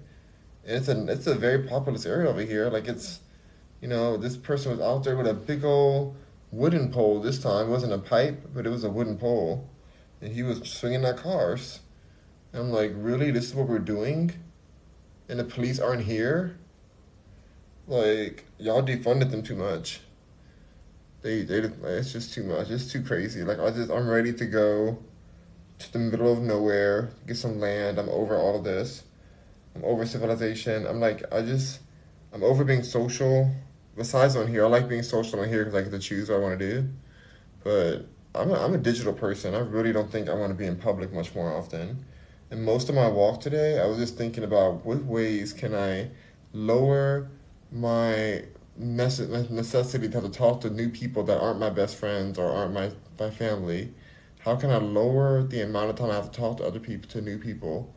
And 0.64 0.76
it's 0.76 0.87
a 0.87 1.07
it's 1.09 1.26
a 1.26 1.35
very 1.35 1.64
populous 1.64 2.07
area 2.07 2.30
over 2.30 2.42
here. 2.42 2.71
Like 2.71 2.87
it's, 2.87 3.19
you 3.80 3.88
know, 3.88 4.16
this 4.16 4.37
person 4.37 4.71
was 4.71 4.80
out 4.80 5.02
there 5.02 5.16
with 5.16 5.26
a 5.26 5.35
big 5.35 5.64
old 5.64 6.14
wooden 6.52 6.90
pole 6.90 7.21
this 7.21 7.38
time. 7.38 7.69
It 7.69 7.71
wasn't 7.71 7.92
a 7.92 7.99
pipe, 7.99 8.50
but 8.54 8.66
it 8.66 8.71
was 8.71 8.85
a 8.85 8.90
wooden 8.90 9.16
pole. 9.16 9.69
And 10.21 10.33
he 10.33 10.42
was 10.42 10.69
swinging 10.69 11.04
at 11.04 11.16
cars. 11.16 11.80
And 12.52 12.62
I'm 12.62 12.71
like, 12.71 12.92
really? 12.95 13.30
This 13.30 13.47
is 13.47 13.54
what 13.54 13.69
we're 13.69 13.78
doing? 13.78 14.33
And 15.28 15.38
the 15.38 15.45
police 15.45 15.78
aren't 15.78 16.02
here? 16.02 16.59
Like, 17.87 18.45
y'all 18.59 18.83
defunded 18.83 19.30
them 19.30 19.42
too 19.42 19.57
much. 19.57 20.00
They, 21.23 21.42
they, 21.42 21.59
it's 21.59 22.12
just 22.12 22.35
too 22.35 22.45
much. 22.45 22.71
It's 22.71 22.90
too 22.90 23.02
crazy. 23.02 23.42
Like, 23.42 23.59
I 23.59 23.71
just, 23.71 23.90
I'm 23.90 24.09
ready 24.09 24.33
to 24.33 24.47
go 24.47 24.99
to 25.78 25.92
the 25.92 25.99
middle 25.99 26.33
of 26.33 26.40
nowhere, 26.40 27.11
get 27.26 27.37
some 27.37 27.59
land. 27.59 27.99
I'm 27.99 28.09
over 28.09 28.37
all 28.37 28.57
of 28.57 28.64
this. 28.64 29.04
I'm 29.75 29.85
over 29.85 30.04
civilization. 30.07 30.87
I'm 30.87 31.00
like, 31.00 31.23
I 31.33 31.42
just, 31.42 31.80
I'm 32.33 32.42
over 32.42 32.64
being 32.64 32.83
social 32.83 33.50
besides 34.00 34.35
on 34.35 34.49
here, 34.49 34.64
I 34.64 34.69
like 34.69 34.88
being 34.88 35.02
social 35.02 35.40
on 35.40 35.49
here 35.50 35.62
because 35.62 35.75
I 35.75 35.83
get 35.83 35.90
to 35.90 35.99
choose 35.99 36.30
what 36.30 36.37
I 36.37 36.38
want 36.38 36.59
to 36.59 36.71
do. 36.71 36.88
But 37.62 38.07
I'm 38.35 38.50
a, 38.50 38.54
I'm 38.54 38.73
a 38.73 38.78
digital 38.78 39.12
person. 39.12 39.54
I 39.54 39.59
really 39.59 39.92
don't 39.92 40.11
think 40.11 40.30
I 40.30 40.33
want 40.33 40.49
to 40.52 40.54
be 40.54 40.64
in 40.64 40.76
public 40.76 41.12
much 41.12 41.35
more 41.35 41.54
often. 41.54 42.02
And 42.50 42.64
most 42.64 42.88
of 42.88 42.95
my 42.95 43.07
walk 43.07 43.42
today, 43.42 43.78
I 43.78 43.85
was 43.85 43.99
just 43.99 44.16
thinking 44.16 44.42
about 44.42 44.87
what 44.87 45.04
ways 45.04 45.52
can 45.52 45.75
I 45.75 46.09
lower 46.54 47.28
my 47.71 48.45
necessity 48.78 50.09
to 50.09 50.14
have 50.14 50.25
to 50.25 50.30
talk 50.30 50.62
to 50.62 50.71
new 50.71 50.88
people 50.88 51.23
that 51.25 51.38
aren't 51.38 51.61
my 51.61 51.69
best 51.69 51.97
friends 51.97 52.38
or 52.38 52.50
aren't 52.50 52.73
my, 52.73 52.90
my 53.19 53.28
family. 53.28 53.92
How 54.38 54.57
can 54.57 54.71
I 54.71 54.78
lower 54.78 55.42
the 55.42 55.61
amount 55.61 55.90
of 55.90 55.97
time 55.97 56.11
I 56.11 56.14
have 56.14 56.30
to 56.30 56.40
talk 56.40 56.57
to 56.57 56.64
other 56.64 56.80
people, 56.80 57.07
to 57.11 57.21
new 57.21 57.37
people, 57.37 57.92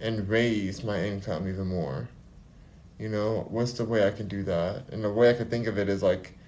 and 0.00 0.28
raise 0.28 0.82
my 0.82 1.04
income 1.04 1.46
even 1.46 1.68
more? 1.68 2.08
You 2.98 3.08
know, 3.10 3.46
what's 3.50 3.72
the 3.72 3.84
way 3.84 4.06
I 4.06 4.10
can 4.10 4.26
do 4.26 4.42
that? 4.44 4.88
And 4.90 5.04
the 5.04 5.12
way 5.12 5.28
I 5.28 5.34
could 5.34 5.50
think 5.50 5.66
of 5.66 5.78
it 5.78 5.88
is 5.88 6.02
like 6.02 6.38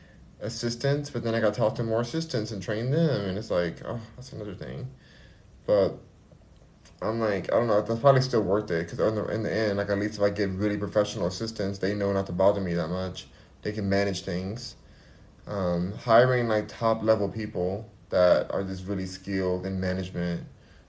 assistants, 0.40 1.10
but 1.10 1.22
then 1.22 1.34
I 1.34 1.40
got 1.40 1.54
to 1.54 1.60
talk 1.60 1.74
to 1.76 1.82
more 1.82 2.00
assistants 2.00 2.52
and 2.52 2.62
train 2.62 2.90
them, 2.90 3.26
and 3.26 3.36
it's 3.36 3.50
like, 3.50 3.82
oh, 3.84 4.00
that's 4.16 4.32
another 4.32 4.54
thing. 4.54 4.88
But 5.66 5.98
I'm 7.02 7.20
like, 7.20 7.52
I 7.52 7.56
don't 7.56 7.66
know, 7.66 7.82
that's 7.82 8.00
probably 8.00 8.22
still 8.22 8.42
worth 8.42 8.70
it 8.70 8.84
because 8.84 8.98
in 8.98 9.14
the, 9.14 9.26
in 9.26 9.42
the 9.42 9.52
end, 9.52 9.78
like 9.78 9.90
at 9.90 9.98
least 9.98 10.16
if 10.16 10.22
I 10.22 10.30
get 10.30 10.50
really 10.50 10.78
professional 10.78 11.26
assistants, 11.26 11.78
they 11.78 11.94
know 11.94 12.12
not 12.12 12.26
to 12.26 12.32
bother 12.32 12.60
me 12.60 12.74
that 12.74 12.88
much. 12.88 13.26
They 13.62 13.72
can 13.72 13.88
manage 13.88 14.22
things. 14.22 14.76
Um, 15.46 15.92
hiring 15.92 16.48
like 16.48 16.68
top 16.68 17.02
level 17.02 17.28
people 17.28 17.90
that 18.10 18.50
are 18.50 18.64
just 18.64 18.86
really 18.86 19.06
skilled 19.06 19.66
in 19.66 19.80
management 19.80 20.46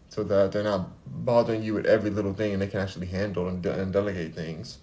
so 0.09 0.23
that 0.23 0.51
they're 0.51 0.63
not 0.63 0.89
bothering 1.25 1.63
you 1.63 1.73
with 1.73 1.85
every 1.85 2.09
little 2.09 2.33
thing 2.33 2.53
and 2.53 2.61
they 2.61 2.67
can 2.67 2.79
actually 2.79 3.07
handle 3.07 3.47
and, 3.47 3.61
de- 3.61 3.81
and 3.81 3.93
delegate 3.93 4.33
things 4.33 4.79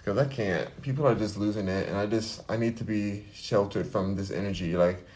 because 0.00 0.18
I 0.18 0.24
can't. 0.26 0.82
People 0.82 1.06
are 1.06 1.14
just 1.14 1.36
losing 1.36 1.68
it, 1.68 1.88
and 1.88 1.96
I 1.96 2.06
just 2.06 2.42
I 2.50 2.56
need 2.56 2.76
to 2.78 2.84
be 2.84 3.26
sheltered 3.34 3.86
from 3.86 4.16
this 4.16 4.30
energy. 4.30 4.76
Like, 4.76 5.06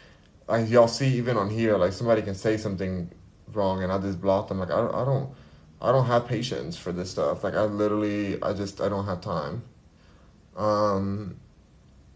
I 0.49 0.59
y'all 0.61 0.89
see 0.89 1.09
even 1.17 1.37
on 1.37 1.51
here, 1.51 1.77
like 1.77 1.93
somebody 1.93 2.23
can 2.23 2.35
say 2.35 2.57
something 2.57 3.11
wrong, 3.53 3.83
and 3.83 3.91
I 3.91 3.99
just 3.99 4.21
block 4.21 4.49
them. 4.49 4.59
Like 4.59 4.71
I 4.71 4.87
I 4.87 5.05
don't 5.05 5.31
I 5.81 5.91
don't 5.93 6.07
have 6.07 6.27
patience 6.27 6.77
for 6.77 6.93
this 6.93 7.11
stuff. 7.11 7.45
Like 7.45 7.55
I 7.55 7.65
literally 7.65 8.43
I 8.43 8.53
just 8.53 8.81
I 8.81 8.89
don't 8.89 9.07
have 9.07 9.21
time. 9.21 9.63
Um, 10.57 11.37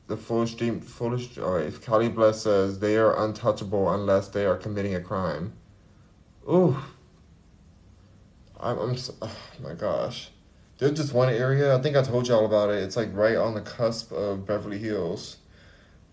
the 0.06 0.16
foolish 0.16 0.54
dream 0.54 0.80
foolish. 0.80 1.38
All 1.38 1.54
right, 1.54 1.80
Cali 1.80 2.08
Bless 2.08 2.42
says 2.42 2.78
they 2.80 2.96
are 2.96 3.25
untouchable 3.25 3.92
unless 3.92 4.28
they 4.28 4.44
are 4.44 4.56
committing 4.56 4.94
a 4.94 5.00
crime. 5.00 5.54
Ooh. 6.48 6.76
I'm, 8.60 8.78
I'm 8.78 8.96
so, 8.96 9.14
oh 9.22 9.37
my 9.62 9.75
gosh. 9.75 10.30
There's 10.78 10.92
just 10.92 11.12
one 11.12 11.28
area, 11.28 11.76
I 11.76 11.82
think 11.82 11.97
I 11.97 12.02
told 12.02 12.28
y'all 12.28 12.47
about 12.47 12.70
it. 12.70 12.85
It's 12.85 12.97
like 12.97 13.08
right 13.12 13.37
on 13.37 13.54
the 13.54 13.61
cusp 13.61 14.12
of 14.12 14.47
Beverly 14.47 14.78
Hills. 14.78 15.38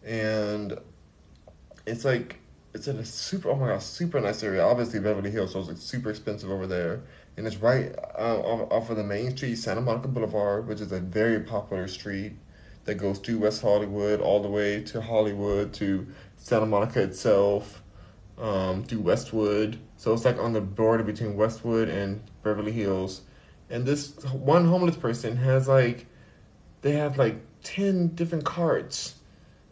And 0.04 0.80
it's 1.86 2.04
like, 2.04 2.40
it's 2.74 2.88
in 2.88 2.98
a 2.98 3.06
super, 3.06 3.52
oh 3.52 3.56
my 3.56 3.68
god, 3.68 3.84
super 3.84 4.20
nice 4.20 4.42
area. 4.42 4.64
Obviously, 4.64 5.00
Beverly 5.00 5.30
Hills, 5.30 5.54
so 5.54 5.60
it's 5.60 5.68
like 5.68 5.78
super 5.78 6.10
expensive 6.10 6.50
over 6.50 6.66
there. 6.66 7.04
And 7.38 7.46
it's 7.46 7.58
right 7.58 7.94
uh, 8.18 8.40
off, 8.40 8.90
of 8.90 8.98
the 8.98 9.04
main 9.04 9.38
street, 9.38 9.56
Santa 9.58 9.82
Monica 9.82 10.08
Boulevard, 10.08 10.68
which 10.68 10.82
is 10.82 10.92
a 10.92 11.00
very 11.00 11.42
popular 11.42 11.88
street 11.88 12.34
that 12.86 12.96
goes 12.96 13.20
through 13.20 13.40
West 13.40 13.62
Hollywood 13.62 14.20
all 14.20 14.42
the 14.42 14.50
way 14.50 14.82
to 14.84 15.00
Hollywood 15.00 15.74
to 15.76 16.08
Santa 16.38 16.66
Monica 16.66 17.04
itself, 17.04 17.84
um, 18.40 18.84
through 18.84 19.02
Westwood. 19.02 19.78
So 19.98 20.12
it's 20.14 20.26
like 20.26 20.40
on 20.40 20.54
the 20.54 20.62
border 20.62 21.04
between 21.04 21.36
Westwood 21.36 21.88
and 21.88 22.24
Beverly 22.42 22.72
Hills 22.72 23.22
and 23.70 23.86
this 23.86 24.16
one 24.26 24.66
homeless 24.66 24.96
person 24.96 25.36
has 25.38 25.68
like 25.68 26.06
they 26.82 26.92
have 26.94 27.18
like 27.18 27.38
10 27.64 28.10
different 28.10 28.46
carts 28.46 29.16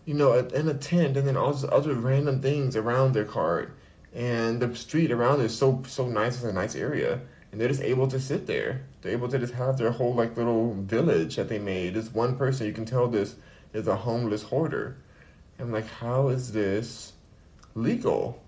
you 0.06 0.14
know 0.14 0.34
in 0.34 0.68
a 0.68 0.74
tent 0.74 1.16
and 1.18 1.28
then 1.28 1.38
all 1.38 1.54
these 1.54 1.66
other 1.66 1.94
random 1.94 2.42
things 2.42 2.76
around 2.76 3.14
their 3.14 3.26
cart 3.26 3.76
and 4.14 4.62
the 4.62 4.76
street 4.76 5.12
around 5.12 5.42
is 5.42 5.58
so 5.58 5.82
so 5.88 6.08
nice 6.08 6.36
it's 6.36 6.44
a 6.44 6.54
nice 6.54 6.76
area. 6.76 7.22
And 7.52 7.62
they're 7.62 7.68
just 7.68 7.82
able 7.82 8.08
to 8.08 8.20
sit 8.20 8.48
there. 8.48 8.84
They're 9.02 9.12
able 9.12 9.28
to 9.28 9.38
just 9.38 9.54
have 9.54 9.78
their 9.78 9.92
whole 9.92 10.14
like 10.14 10.38
little 10.38 10.74
village 10.74 11.36
that 11.36 11.50
they 11.50 11.60
made. 11.60 11.94
This 11.94 12.12
one 12.12 12.36
person 12.36 12.68
you 12.68 12.74
can 12.74 12.86
tell 12.86 13.08
this 13.08 13.36
is 13.74 13.88
a 13.88 13.96
homeless 13.96 14.44
hoarder. 14.44 14.98
I'm 15.60 15.72
like 15.72 15.88
how 15.88 16.30
is 16.30 16.52
this 16.52 17.14
legal 17.76 18.42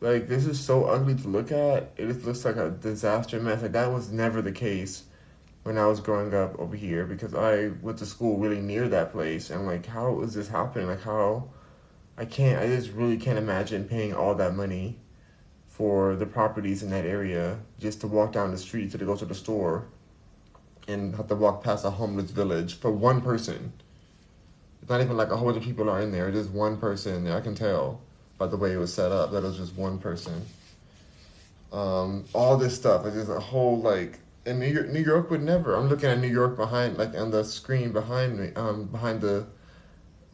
like 0.00 0.28
this 0.28 0.46
is 0.46 0.58
so 0.58 0.86
ugly 0.86 1.14
to 1.14 1.28
look 1.28 1.52
at. 1.52 1.92
It 1.96 2.06
just 2.06 2.24
looks 2.24 2.44
like 2.44 2.56
a 2.56 2.70
disaster 2.70 3.40
mess. 3.40 3.62
Like 3.62 3.72
that 3.72 3.92
was 3.92 4.10
never 4.10 4.40
the 4.42 4.52
case 4.52 5.04
when 5.62 5.76
I 5.76 5.86
was 5.86 6.00
growing 6.00 6.34
up 6.34 6.58
over 6.58 6.74
here 6.74 7.04
because 7.04 7.34
I 7.34 7.68
went 7.82 7.98
to 7.98 8.06
school 8.06 8.38
really 8.38 8.60
near 8.60 8.88
that 8.88 9.12
place 9.12 9.50
and 9.50 9.66
like 9.66 9.86
how 9.86 10.20
is 10.22 10.34
this 10.34 10.48
happening? 10.48 10.88
Like 10.88 11.02
how 11.02 11.50
I 12.16 12.24
can't 12.24 12.62
I 12.62 12.66
just 12.66 12.92
really 12.92 13.18
can't 13.18 13.38
imagine 13.38 13.84
paying 13.84 14.14
all 14.14 14.34
that 14.36 14.54
money 14.54 14.98
for 15.66 16.16
the 16.16 16.26
properties 16.26 16.82
in 16.82 16.90
that 16.90 17.04
area 17.04 17.58
just 17.78 18.00
to 18.00 18.06
walk 18.06 18.32
down 18.32 18.50
the 18.50 18.58
street 18.58 18.90
to 18.92 18.98
go 18.98 19.16
to 19.16 19.24
the 19.24 19.34
store 19.34 19.86
and 20.88 21.14
have 21.14 21.28
to 21.28 21.34
walk 21.34 21.62
past 21.62 21.84
a 21.84 21.90
homeless 21.90 22.30
village 22.30 22.74
for 22.74 22.90
one 22.90 23.20
person. 23.20 23.72
It's 24.80 24.90
not 24.90 25.00
even 25.02 25.16
like 25.16 25.30
a 25.30 25.36
whole 25.36 25.48
bunch 25.48 25.58
of 25.58 25.62
people 25.62 25.90
are 25.90 26.00
in 26.00 26.10
there, 26.10 26.30
just 26.30 26.50
one 26.50 26.78
person 26.78 27.14
in 27.16 27.24
there. 27.24 27.36
I 27.36 27.40
can 27.40 27.54
tell 27.54 28.00
by 28.40 28.46
the 28.46 28.56
way 28.56 28.72
it 28.72 28.78
was 28.78 28.92
set 28.92 29.12
up 29.12 29.30
that 29.30 29.44
it 29.44 29.46
was 29.46 29.58
just 29.58 29.76
one 29.76 29.98
person. 29.98 30.46
Um, 31.72 32.24
all 32.32 32.56
this 32.56 32.74
stuff, 32.74 33.04
it's 33.04 33.14
just 33.14 33.30
a 33.30 33.38
whole 33.38 33.78
like 33.78 34.18
in 34.46 34.58
New 34.58 34.66
York, 34.66 34.88
New 34.88 35.02
York 35.02 35.30
would 35.30 35.42
never. 35.42 35.76
I'm 35.76 35.88
looking 35.88 36.08
at 36.08 36.18
New 36.18 36.28
York 36.28 36.56
behind, 36.56 36.96
like 36.96 37.14
on 37.14 37.30
the 37.30 37.44
screen 37.44 37.92
behind 37.92 38.38
me, 38.38 38.50
um, 38.56 38.86
behind 38.86 39.20
the, 39.20 39.46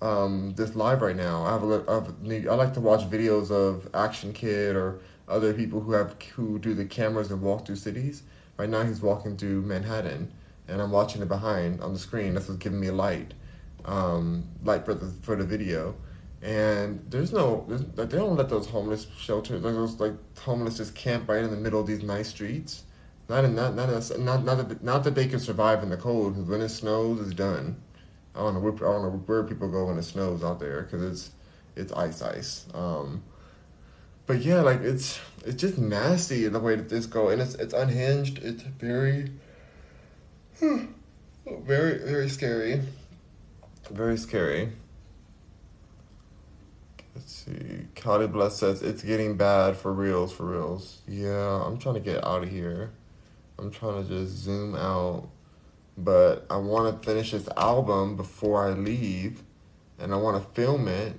um, 0.01 0.55
this 0.55 0.77
live 0.77 1.03
right 1.03 1.17
now. 1.17 1.45
I 1.45 1.51
have 1.51 1.65
a, 1.65 2.15
New, 2.23 2.49
I 2.49 2.55
like 2.55 2.73
to 2.75 2.81
watch 2.81 3.11
videos 3.11 3.51
of 3.51 3.91
Action 3.93 4.33
Kid 4.33 4.77
or 4.77 5.01
other 5.27 5.53
people 5.53 5.81
who 5.81 5.91
have 5.91 6.15
who 6.37 6.61
do 6.61 6.75
the 6.75 6.85
cameras 6.85 7.33
and 7.33 7.43
walk 7.43 7.67
through 7.67 7.77
cities. 7.77 8.23
Right 8.57 8.69
now, 8.69 8.85
he's 8.85 9.03
walking 9.03 9.37
through 9.37 9.63
Manhattan, 9.63 10.33
and 10.69 10.81
I'm 10.81 10.93
watching 10.93 11.23
it 11.23 11.29
behind 11.29 11.81
on 11.81 11.93
the 11.93 11.99
screen. 11.99 12.35
That's 12.35 12.49
what's 12.49 12.61
giving 12.61 12.79
me 12.79 12.87
a 12.87 12.93
light, 12.93 13.35
um, 13.85 14.45
light 14.63 14.85
for 14.85 14.95
the 14.95 15.07
for 15.23 15.35
the 15.35 15.45
video. 15.45 15.97
And 16.43 17.05
there's 17.09 17.33
no, 17.33 17.64
there's, 17.69 17.83
like, 17.97 18.11
they 18.11 18.19
don't 18.19 18.37
let 18.37 18.49
those 18.49 18.66
homeless 18.66 19.07
shelters, 19.19 19.62
like 19.62 19.75
those 19.75 19.99
like 19.99 20.12
homeless 20.38 20.76
just 20.76 20.95
camp 20.95 21.28
right 21.28 21.43
in 21.43 21.50
the 21.50 21.57
middle 21.57 21.81
of 21.81 21.87
these 21.87 22.02
nice 22.02 22.28
streets 22.28 22.85
not 23.28 23.45
in, 23.45 23.55
not 23.55 23.75
not 23.75 23.88
not 24.19 24.45
not 24.45 24.69
that 24.69 24.83
not 24.83 25.05
that 25.05 25.14
they 25.14 25.26
can 25.26 25.40
survive 25.40 25.83
in 25.83 25.90
the 25.90 25.97
cold. 25.97 26.35
Because 26.35 26.49
when 26.49 26.61
it 26.61 26.69
snows, 26.69 27.21
it's 27.21 27.35
done. 27.35 27.76
I 28.35 28.40
don't 28.40 28.55
know 28.55 28.61
where 28.61 28.73
I 28.73 28.93
don't 28.93 29.02
know 29.02 29.23
where 29.26 29.43
people 29.43 29.69
go 29.69 29.87
when 29.87 29.99
it 29.99 30.05
snows 30.05 30.45
out 30.45 30.61
there 30.61 30.83
because 30.83 31.02
it's 31.02 31.31
it's 31.75 31.93
ice 31.93 32.23
ice. 32.23 32.66
Um, 32.75 33.23
but 34.26 34.43
yeah, 34.43 34.61
like 34.61 34.81
it's 34.81 35.19
it's 35.45 35.61
just 35.61 35.78
nasty 35.78 36.47
the 36.47 36.61
way 36.61 36.76
that 36.76 36.88
this 36.88 37.07
go, 37.07 37.31
and 37.31 37.43
it's 37.43 37.55
it's 37.57 37.75
unhinged. 37.75 38.38
It's 38.38 38.62
very 38.62 39.33
very 40.61 41.99
very 41.99 42.28
scary. 42.28 42.83
Very 43.90 44.16
scary. 44.16 44.73
Let's 47.17 47.33
see. 47.47 47.87
Cali 47.95 48.27
Bless 48.27 48.57
says 48.57 48.83
it's 48.83 49.03
getting 49.03 49.39
bad 49.39 49.75
for 49.79 49.91
reals, 49.91 50.35
for 50.35 50.45
reals. 50.45 51.01
Yeah, 51.09 51.65
I'm 51.65 51.79
trying 51.79 51.95
to 51.95 52.01
get 52.01 52.23
out 52.23 52.43
of 52.43 52.51
here. 52.51 52.93
I'm 53.59 53.71
trying 53.71 54.03
to 54.03 54.07
just 54.07 54.37
zoom 54.37 54.75
out. 54.75 55.27
But 55.97 56.45
I 56.51 56.59
want 56.59 57.01
to 57.01 57.09
finish 57.09 57.31
this 57.31 57.49
album 57.57 58.19
before 58.19 58.69
I 58.69 58.73
leave, 58.73 59.43
and 59.99 60.13
I 60.13 60.19
want 60.19 60.43
to 60.43 60.51
film 60.61 60.89
it 60.89 61.15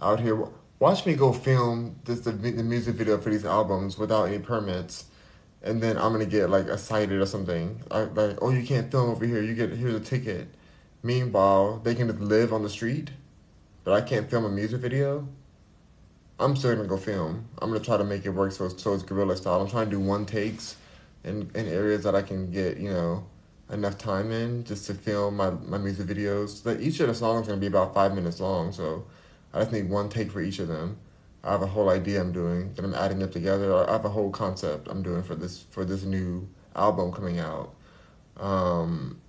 out 0.00 0.18
here. 0.18 0.48
Watch 0.80 1.06
me 1.06 1.14
go 1.14 1.32
film 1.32 2.00
this 2.04 2.20
the, 2.22 2.32
the 2.32 2.64
music 2.64 2.96
video 2.96 3.16
for 3.18 3.30
these 3.30 3.44
albums 3.44 3.96
without 3.96 4.24
any 4.24 4.40
permits, 4.40 5.04
and 5.62 5.80
then 5.80 5.96
I'm 5.96 6.10
gonna 6.10 6.26
get 6.26 6.50
like 6.50 6.66
a 6.66 6.76
cited 6.76 7.20
or 7.20 7.26
something. 7.26 7.80
I, 7.88 8.00
like, 8.00 8.38
oh, 8.42 8.50
you 8.50 8.66
can't 8.66 8.90
film 8.90 9.10
over 9.10 9.24
here. 9.24 9.42
You 9.42 9.54
get 9.54 9.70
here's 9.70 9.94
a 9.94 10.00
ticket. 10.00 10.48
Meanwhile, 11.04 11.82
they 11.84 11.94
can 11.94 12.08
just 12.08 12.18
live 12.18 12.52
on 12.52 12.64
the 12.64 12.68
street, 12.68 13.10
but 13.84 13.94
I 13.94 14.00
can't 14.00 14.28
film 14.30 14.44
a 14.44 14.48
music 14.48 14.80
video. 14.80 15.26
I'm 16.38 16.56
still 16.56 16.74
gonna 16.74 16.88
go 16.88 16.96
film. 16.96 17.48
I'm 17.58 17.70
gonna 17.70 17.84
try 17.84 17.96
to 17.96 18.04
make 18.04 18.24
it 18.24 18.30
work 18.30 18.52
so 18.52 18.68
so 18.68 18.94
it's 18.94 19.02
guerrilla 19.02 19.36
style. 19.36 19.60
I'm 19.60 19.68
trying 19.68 19.86
to 19.86 19.90
do 19.90 20.00
one 20.00 20.26
takes 20.26 20.76
in, 21.24 21.50
in 21.54 21.68
areas 21.68 22.04
that 22.04 22.14
I 22.14 22.22
can 22.22 22.50
get, 22.50 22.78
you 22.78 22.90
know, 22.90 23.24
enough 23.70 23.98
time 23.98 24.30
in 24.30 24.64
just 24.64 24.86
to 24.86 24.94
film 24.94 25.36
my, 25.36 25.50
my 25.50 25.78
music 25.78 26.06
videos. 26.06 26.62
That 26.62 26.80
each 26.80 27.00
of 27.00 27.08
the 27.08 27.14
songs 27.14 27.46
gonna 27.46 27.60
be 27.60 27.66
about 27.66 27.94
five 27.94 28.14
minutes 28.14 28.40
long, 28.40 28.72
so 28.72 29.04
I 29.52 29.60
just 29.60 29.72
need 29.72 29.90
one 29.90 30.08
take 30.08 30.30
for 30.30 30.40
each 30.40 30.58
of 30.58 30.68
them. 30.68 30.98
I 31.42 31.52
have 31.52 31.62
a 31.62 31.66
whole 31.66 31.88
idea 31.88 32.20
I'm 32.20 32.32
doing 32.32 32.74
that 32.74 32.84
I'm 32.84 32.94
adding 32.94 33.20
it 33.22 33.32
together. 33.32 33.88
I 33.88 33.92
have 33.92 34.04
a 34.04 34.10
whole 34.10 34.30
concept 34.30 34.88
I'm 34.88 35.02
doing 35.02 35.22
for 35.22 35.34
this 35.34 35.64
for 35.70 35.84
this 35.84 36.04
new 36.04 36.48
album 36.74 37.12
coming 37.12 37.38
out. 37.38 37.74
Um, 38.38 39.19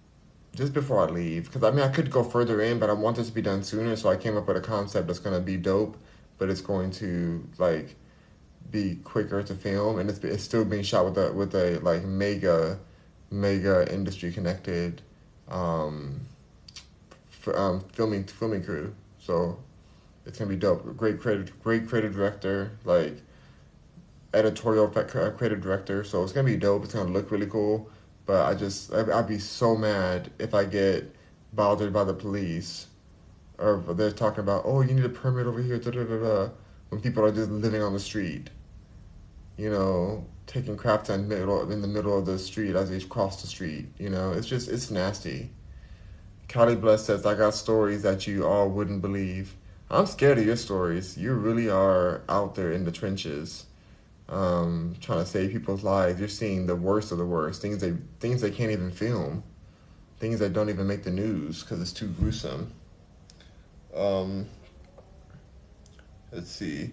just 0.56 0.74
before 0.74 1.08
I 1.08 1.12
leave, 1.12 1.46
because 1.46 1.64
I 1.64 1.72
mean 1.72 1.82
I 1.82 1.90
could 1.90 2.12
go 2.12 2.24
further 2.24 2.62
in, 2.62 2.80
but 2.80 2.90
I 2.90 2.94
want 2.94 3.18
this 3.18 3.28
to 3.28 3.34
be 3.34 3.42
done 3.42 3.64
sooner. 3.64 3.96
So 3.96 4.10
I 4.10 4.18
came 4.18 4.38
up 4.38 4.48
with 4.48 4.58
a 4.58 4.62
concept 4.62 5.08
that's 5.08 5.20
gonna 5.20 5.40
be 5.40 5.58
dope, 5.58 5.98
but 6.38 6.50
it's 6.50 6.62
going 6.62 6.92
to 6.92 7.48
like 7.58 7.96
be 8.70 8.96
quicker 9.04 9.44
to 9.44 9.56
film, 9.56 10.00
and 10.00 10.10
it's 10.10 10.20
it's 10.20 10.44
still 10.44 10.66
being 10.66 10.84
shot 10.84 11.06
with 11.06 11.18
a 11.18 11.32
with 11.34 11.54
a 11.56 11.80
like 11.80 12.04
mega, 12.04 12.80
mega 13.30 13.92
industry 13.94 14.32
connected, 14.32 15.02
um, 15.50 16.22
f- 17.32 17.56
um, 17.56 17.82
filming 17.94 18.24
filming 18.26 18.64
crew. 18.64 18.96
So 19.20 19.60
it's 20.26 20.38
gonna 20.38 20.50
be 20.50 20.56
dope. 20.58 20.98
Great 20.98 21.20
creative, 21.20 21.62
great 21.62 21.88
creative 21.88 22.14
director, 22.14 22.72
like 22.86 23.18
editorial 24.34 24.88
creative 24.88 25.62
director. 25.62 26.04
So 26.04 26.24
it's 26.24 26.32
gonna 26.32 26.46
be 26.46 26.58
dope. 26.58 26.84
It's 26.84 26.94
gonna 26.94 27.12
look 27.12 27.32
really 27.32 27.48
cool. 27.48 27.90
But 28.26 28.46
I 28.46 28.56
just 28.56 28.94
I'd 28.94 29.28
be 29.28 29.40
so 29.40 29.76
mad 29.76 30.32
if 30.40 30.54
I 30.54 30.66
get 30.66 31.16
bothered 31.54 31.92
by 31.92 32.04
the 32.04 32.14
police, 32.14 32.88
or 33.58 33.78
they're 33.90 34.12
talking 34.12 34.42
about 34.42 34.64
oh 34.66 34.82
you 34.82 34.94
need 34.94 35.06
a 35.06 35.10
permit 35.10 35.48
over 35.48 35.62
here. 35.62 35.78
Da 35.78 35.92
da 35.92 36.04
da 36.04 36.18
da. 36.18 36.50
When 36.90 37.02
people 37.02 37.24
are 37.24 37.32
just 37.32 37.50
living 37.50 37.82
on 37.82 37.94
the 37.94 38.00
street 38.00 38.50
you 39.62 39.70
know, 39.70 40.26
taking 40.48 40.76
crap 40.76 41.08
in 41.10 41.28
middle 41.28 41.72
in 41.72 41.84
the 41.84 41.88
middle 41.88 42.18
of 42.18 42.26
the 42.26 42.40
street 42.40 42.76
as 42.76 42.90
they 42.90 43.00
cross 43.00 43.42
the 43.44 43.48
street. 43.48 43.88
You 44.00 44.10
know, 44.10 44.32
it's 44.32 44.48
just 44.48 44.70
it's 44.70 44.90
nasty. 44.90 45.52
Cali 46.48 46.76
Bless 46.76 47.06
says, 47.06 47.26
I 47.28 47.36
got 47.36 47.54
stories 47.54 48.02
that 48.02 48.26
you 48.26 48.46
all 48.46 48.70
wouldn't 48.70 49.02
believe. 49.02 49.56
I'm 49.90 50.08
scared 50.08 50.40
of 50.40 50.46
your 50.46 50.58
stories. 50.58 51.16
You 51.16 51.34
really 51.34 51.70
are 51.70 52.24
out 52.28 52.56
there 52.56 52.72
in 52.72 52.84
the 52.86 52.92
trenches, 52.92 53.68
um, 54.32 54.96
trying 55.02 55.20
to 55.20 55.26
save 55.26 55.52
people's 55.52 55.84
lives. 55.84 56.20
You're 56.20 56.30
seeing 56.30 56.66
the 56.66 56.76
worst 56.76 57.12
of 57.12 57.18
the 57.18 57.26
worst 57.26 57.62
things 57.62 57.80
they 57.80 57.94
things 58.20 58.42
they 58.42 58.50
can't 58.50 58.72
even 58.72 58.90
film, 58.90 59.44
things 60.20 60.40
that 60.40 60.54
don't 60.54 60.70
even 60.70 60.88
make 60.88 61.04
the 61.04 61.12
news 61.12 61.62
because 61.62 61.82
it's 61.82 61.92
too 61.92 62.08
gruesome. 62.08 62.74
Um, 63.94 64.48
let's 66.32 66.50
see. 66.50 66.92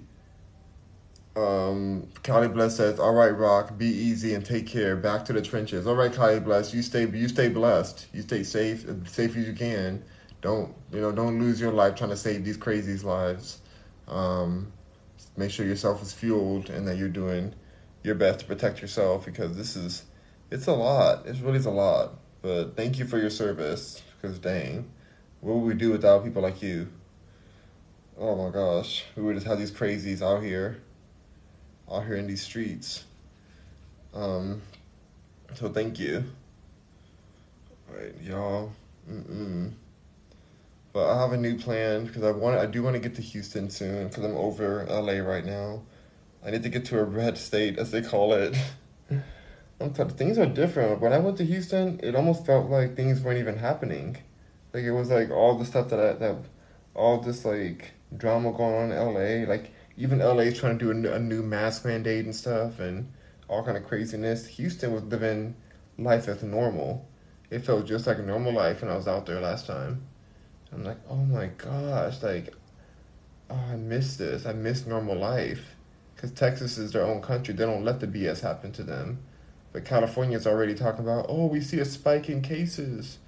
Um, 1.37 2.09
Cali 2.25 2.49
Bless 2.49 2.77
says, 2.77 2.99
"All 2.99 3.15
right, 3.15 3.31
Rock, 3.31 3.79
be 3.79 3.87
easy 3.87 4.35
and 4.35 4.45
take 4.45 4.67
care. 4.67 4.97
Back 4.97 5.25
to 5.27 5.33
the 5.33 5.41
trenches. 5.41 5.87
All 5.87 5.95
right, 5.95 6.13
Cali 6.13 6.41
Bless, 6.41 6.75
you 6.75 6.83
stay, 6.83 7.09
you 7.09 7.29
stay 7.29 7.49
blessed. 7.49 8.07
You 8.13 8.23
stay 8.23 8.43
safe, 8.43 8.85
as 8.89 9.13
safe 9.13 9.37
as 9.37 9.47
you 9.47 9.53
can. 9.53 10.03
Don't, 10.41 10.75
you 10.93 11.01
know, 11.01 11.13
don't 11.13 11.39
lose 11.39 11.61
your 11.61 11.71
life 11.71 11.95
trying 11.95 12.11
to 12.11 12.17
save 12.17 12.45
these 12.45 12.59
crazies' 12.59 13.05
lives. 13.05 13.61
Um, 14.09 14.73
make 15.39 15.51
sure 15.51 15.67
yourself 15.67 16.03
is 16.03 16.13
fueled 16.13 16.71
and 16.71 16.87
that 16.89 16.97
you're 16.97 17.09
doing 17.09 17.55
your 18.03 18.15
best 18.15 18.41
to 18.41 18.45
protect 18.45 18.81
yourself 18.81 19.25
because 19.25 19.57
this 19.57 19.77
is, 19.77 20.05
it's 20.51 20.67
a 20.67 20.73
lot. 20.73 21.27
It 21.27 21.37
really 21.43 21.59
is 21.59 21.67
a 21.67 21.71
lot. 21.71 22.19
But 22.43 22.77
thank 22.77 22.99
you 22.99 23.05
for 23.05 23.19
your 23.19 23.31
service 23.31 24.03
because 24.21 24.39
dang, 24.39 24.91
what 25.41 25.57
would 25.57 25.67
we 25.67 25.75
do 25.75 25.91
without 25.91 26.25
people 26.25 26.43
like 26.43 26.63
you? 26.63 26.89
Oh 28.19 28.37
my 28.37 28.51
gosh, 28.51 29.05
we 29.17 29.23
would 29.23 29.35
just 29.35 29.47
have 29.47 29.59
these 29.59 29.73
crazies 29.73 30.23
out 30.23 30.43
here." 30.43 30.83
out 31.91 32.05
here 32.05 32.17
in 32.17 32.27
these 32.27 32.43
streets. 32.43 33.05
Um, 34.15 34.63
so 35.55 35.69
thank 35.69 35.99
you. 35.99 36.25
All 37.89 37.97
right, 37.97 38.15
y'all. 38.23 38.73
Mm-mm. 39.11 39.73
But 40.99 41.11
I 41.11 41.21
have 41.21 41.31
a 41.31 41.37
new 41.37 41.57
plan 41.57 42.07
because 42.07 42.25
I 42.25 42.33
want 42.33 42.59
I 42.59 42.67
do 42.67 42.83
want 42.83 42.95
to 42.95 42.99
get 42.99 43.15
to 43.15 43.23
Houston 43.23 43.71
soon 43.71 44.09
because 44.09 44.25
I'm 44.25 44.37
over 44.37 44.85
LA 44.91 45.19
right 45.25 45.45
now. 45.45 45.83
I 46.45 46.51
need 46.51 46.65
to 46.65 46.69
get 46.69 46.87
to 46.87 46.99
a 46.99 47.05
red 47.05 47.39
state 47.39 47.79
as 47.79 47.93
they 47.93 48.03
call 48.03 48.33
it. 48.33 48.57
I'm 49.81 49.93
t- 49.93 50.03
things 50.17 50.39
are 50.39 50.47
different. 50.47 51.01
When 51.01 51.13
I 51.13 51.21
went 51.21 51.37
to 51.37 51.45
Houston, 51.45 52.01
it 52.03 52.17
almost 52.17 52.45
felt 52.45 52.69
like 52.69 52.97
things 52.97 53.21
weren't 53.21 53.39
even 53.39 53.59
happening. 53.59 54.17
Like 54.75 54.83
it 54.83 54.91
was 54.91 55.09
like 55.09 55.31
all 55.31 55.57
the 55.57 55.65
stuff 55.65 55.89
that 55.91 56.01
I, 56.01 56.13
that 56.15 56.35
all 56.95 57.21
this 57.21 57.45
like 57.45 57.93
drama 58.17 58.51
going 58.51 58.75
on 58.75 58.91
in 58.91 58.99
LA. 58.99 59.49
Like 59.49 59.71
even 59.97 60.19
LA 60.19 60.51
is 60.51 60.59
trying 60.59 60.81
to 60.81 60.93
do 60.93 61.09
a, 61.09 61.15
a 61.15 61.21
new 61.21 61.45
mask 61.45 61.85
mandate 61.85 62.25
and 62.25 62.35
stuff 62.35 62.81
and 62.81 63.13
all 63.47 63.63
kind 63.63 63.77
of 63.77 63.87
craziness. 63.87 64.49
Houston 64.49 64.93
was 64.93 65.05
living 65.05 65.55
life 65.97 66.27
as 66.27 66.43
normal. 66.43 67.09
It 67.51 67.61
felt 67.61 67.87
just 67.87 68.09
like 68.09 68.19
a 68.19 68.23
normal 68.23 68.53
life 68.53 68.83
when 68.83 68.91
I 68.91 68.97
was 68.97 69.07
out 69.07 69.27
there 69.27 69.41
last 69.41 69.69
time. 69.69 70.03
I'm 70.73 70.85
like, 70.85 70.99
oh 71.09 71.17
my 71.17 71.47
gosh, 71.47 72.23
like, 72.23 72.55
oh, 73.51 73.55
I 73.55 73.77
miss 73.77 74.17
this. 74.17 74.47
I 74.47 74.53
miss 74.53 74.87
normal 74.87 75.17
life. 75.17 75.75
Because 76.15 76.33
Texas 76.33 76.79
is 76.79 76.93
their 76.93 77.05
own 77.05 77.23
country. 77.23 77.55
They 77.55 77.65
don't 77.65 77.85
let 77.85 78.01
the 78.01 78.07
BS 78.07 78.41
happen 78.41 78.73
to 78.73 78.83
them. 78.83 79.19
But 79.73 79.85
California's 79.85 80.47
already 80.47 80.75
talking 80.75 81.05
about, 81.05 81.27
oh, 81.29 81.47
we 81.47 81.61
see 81.61 81.79
a 81.79 81.85
spike 81.85 82.29
in 82.29 82.43
cases. 82.43 83.19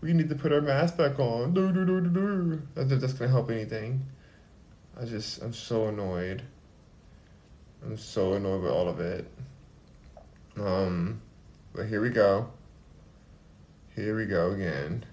We 0.00 0.12
need 0.12 0.28
to 0.30 0.34
put 0.34 0.52
our 0.52 0.60
mask 0.60 0.96
back 0.96 1.18
on. 1.18 1.56
As 2.76 2.90
if 2.90 3.00
that's 3.00 3.12
going 3.12 3.28
to 3.28 3.32
help 3.32 3.50
anything. 3.50 4.06
I 5.00 5.04
just, 5.04 5.42
I'm 5.42 5.52
so 5.52 5.88
annoyed. 5.88 6.42
I'm 7.82 7.96
so 7.96 8.34
annoyed 8.34 8.62
with 8.62 8.72
all 8.72 8.88
of 8.88 9.00
it. 9.00 9.30
Um, 10.58 11.20
but 11.72 11.86
here 11.86 12.00
we 12.00 12.10
go. 12.10 12.50
Here 13.94 14.16
we 14.16 14.26
go 14.26 14.50
again. 14.52 15.04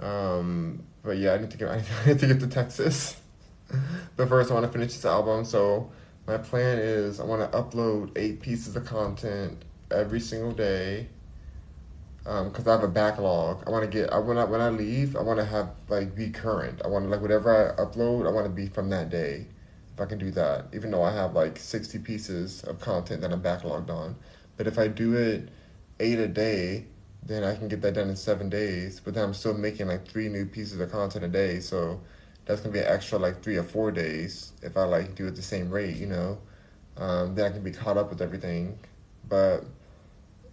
Um, 0.00 0.82
but 1.02 1.18
yeah, 1.18 1.34
I 1.34 1.38
need 1.38 1.50
to 1.50 1.56
get 1.56 1.68
I 1.70 1.82
need 2.06 2.18
to 2.18 2.26
get 2.26 2.40
to 2.40 2.46
Texas. 2.46 3.16
but 4.16 4.28
first, 4.28 4.50
I 4.50 4.54
want 4.54 4.66
to 4.66 4.72
finish 4.72 4.92
this 4.92 5.04
album. 5.04 5.44
So 5.44 5.90
my 6.26 6.38
plan 6.38 6.78
is 6.78 7.20
I 7.20 7.24
want 7.24 7.50
to 7.50 7.58
upload 7.58 8.16
eight 8.16 8.40
pieces 8.40 8.76
of 8.76 8.84
content 8.84 9.64
every 9.90 10.20
single 10.20 10.52
day. 10.52 11.08
Um, 12.26 12.50
cause 12.50 12.68
I 12.68 12.72
have 12.72 12.84
a 12.84 12.88
backlog. 12.88 13.64
I 13.66 13.70
want 13.70 13.84
to 13.84 13.90
get. 13.90 14.12
I 14.12 14.18
when 14.18 14.36
I 14.36 14.44
when 14.44 14.60
I 14.60 14.68
leave, 14.68 15.16
I 15.16 15.22
want 15.22 15.38
to 15.38 15.44
have 15.44 15.70
like 15.88 16.14
be 16.14 16.30
current. 16.30 16.82
I 16.84 16.88
want 16.88 17.04
to 17.06 17.08
like 17.10 17.22
whatever 17.22 17.74
I 17.78 17.82
upload, 17.82 18.26
I 18.26 18.30
want 18.30 18.46
to 18.46 18.52
be 18.52 18.66
from 18.66 18.90
that 18.90 19.08
day. 19.08 19.46
If 19.94 20.00
I 20.00 20.04
can 20.04 20.18
do 20.18 20.30
that, 20.32 20.66
even 20.74 20.90
though 20.90 21.02
I 21.02 21.12
have 21.14 21.32
like 21.32 21.58
sixty 21.58 21.98
pieces 21.98 22.62
of 22.64 22.78
content 22.78 23.22
that 23.22 23.32
I'm 23.32 23.40
backlogged 23.40 23.88
on, 23.88 24.16
but 24.58 24.66
if 24.66 24.78
I 24.78 24.88
do 24.88 25.14
it 25.14 25.48
eight 25.98 26.18
a 26.18 26.28
day, 26.28 26.86
then 27.22 27.44
I 27.44 27.54
can 27.54 27.68
get 27.68 27.82
that 27.82 27.94
done 27.94 28.08
in 28.08 28.16
seven 28.16 28.48
days. 28.48 29.00
But 29.00 29.14
then 29.14 29.24
I'm 29.24 29.34
still 29.34 29.54
making 29.54 29.88
like 29.88 30.06
three 30.06 30.28
new 30.28 30.46
pieces 30.46 30.80
of 30.80 30.90
content 30.90 31.24
a 31.24 31.28
day, 31.28 31.60
so 31.60 32.00
that's 32.46 32.60
gonna 32.60 32.72
be 32.72 32.80
an 32.80 32.86
extra 32.86 33.18
like 33.18 33.42
three 33.42 33.56
or 33.56 33.62
four 33.62 33.90
days 33.90 34.52
if 34.62 34.76
I 34.76 34.84
like 34.84 35.14
do 35.14 35.26
it 35.26 35.36
the 35.36 35.42
same 35.42 35.70
rate, 35.70 35.96
you 35.96 36.06
know. 36.06 36.38
Um, 36.96 37.34
then 37.34 37.46
I 37.46 37.50
can 37.50 37.62
be 37.62 37.70
caught 37.70 37.96
up 37.96 38.10
with 38.10 38.20
everything. 38.20 38.78
But 39.28 39.64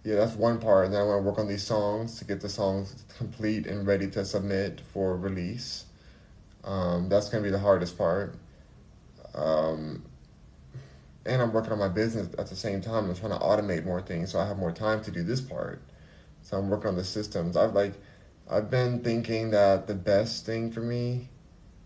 yeah, 0.04 0.16
that's 0.16 0.34
one 0.34 0.60
part. 0.60 0.86
And 0.86 0.94
then 0.94 1.02
I 1.02 1.04
want 1.04 1.18
to 1.18 1.22
work 1.28 1.38
on 1.38 1.48
these 1.48 1.62
songs 1.64 2.18
to 2.18 2.24
get 2.24 2.40
the 2.40 2.48
songs 2.48 3.04
complete 3.16 3.66
and 3.66 3.86
ready 3.86 4.08
to 4.10 4.24
submit 4.24 4.80
for 4.92 5.16
release. 5.16 5.84
Um, 6.64 7.08
that's 7.08 7.28
gonna 7.28 7.44
be 7.44 7.50
the 7.50 7.58
hardest 7.58 7.98
part. 7.98 8.34
Um, 9.34 10.04
and 11.26 11.42
I'm 11.42 11.52
working 11.52 11.72
on 11.72 11.78
my 11.78 11.88
business 11.88 12.28
at 12.38 12.48
the 12.48 12.56
same 12.56 12.80
time. 12.80 13.08
I'm 13.08 13.14
trying 13.14 13.32
to 13.32 13.38
automate 13.38 13.84
more 13.84 14.00
things 14.00 14.32
so 14.32 14.38
I 14.38 14.46
have 14.46 14.58
more 14.58 14.72
time 14.72 15.02
to 15.04 15.10
do 15.10 15.22
this 15.22 15.40
part. 15.40 15.82
So 16.48 16.56
I'm 16.56 16.70
working 16.70 16.88
on 16.88 16.96
the 16.96 17.04
systems. 17.04 17.58
I've 17.58 17.74
like, 17.74 17.92
I've 18.50 18.70
been 18.70 19.00
thinking 19.00 19.50
that 19.50 19.86
the 19.86 19.94
best 19.94 20.46
thing 20.46 20.72
for 20.72 20.80
me 20.80 21.28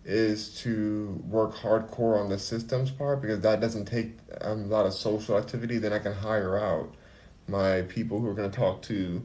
is 0.04 0.60
to 0.60 1.20
work 1.28 1.52
hardcore 1.52 2.16
on 2.16 2.28
the 2.28 2.38
systems 2.38 2.92
part 2.92 3.20
because 3.20 3.40
that 3.40 3.60
doesn't 3.60 3.86
take 3.86 4.12
um, 4.40 4.62
a 4.62 4.66
lot 4.66 4.86
of 4.86 4.94
social 4.94 5.36
activity. 5.36 5.78
Then 5.78 5.92
I 5.92 5.98
can 5.98 6.12
hire 6.12 6.56
out 6.56 6.94
my 7.48 7.82
people 7.82 8.20
who 8.20 8.28
are 8.28 8.34
going 8.34 8.48
to 8.48 8.56
talk 8.56 8.82
to 8.82 9.20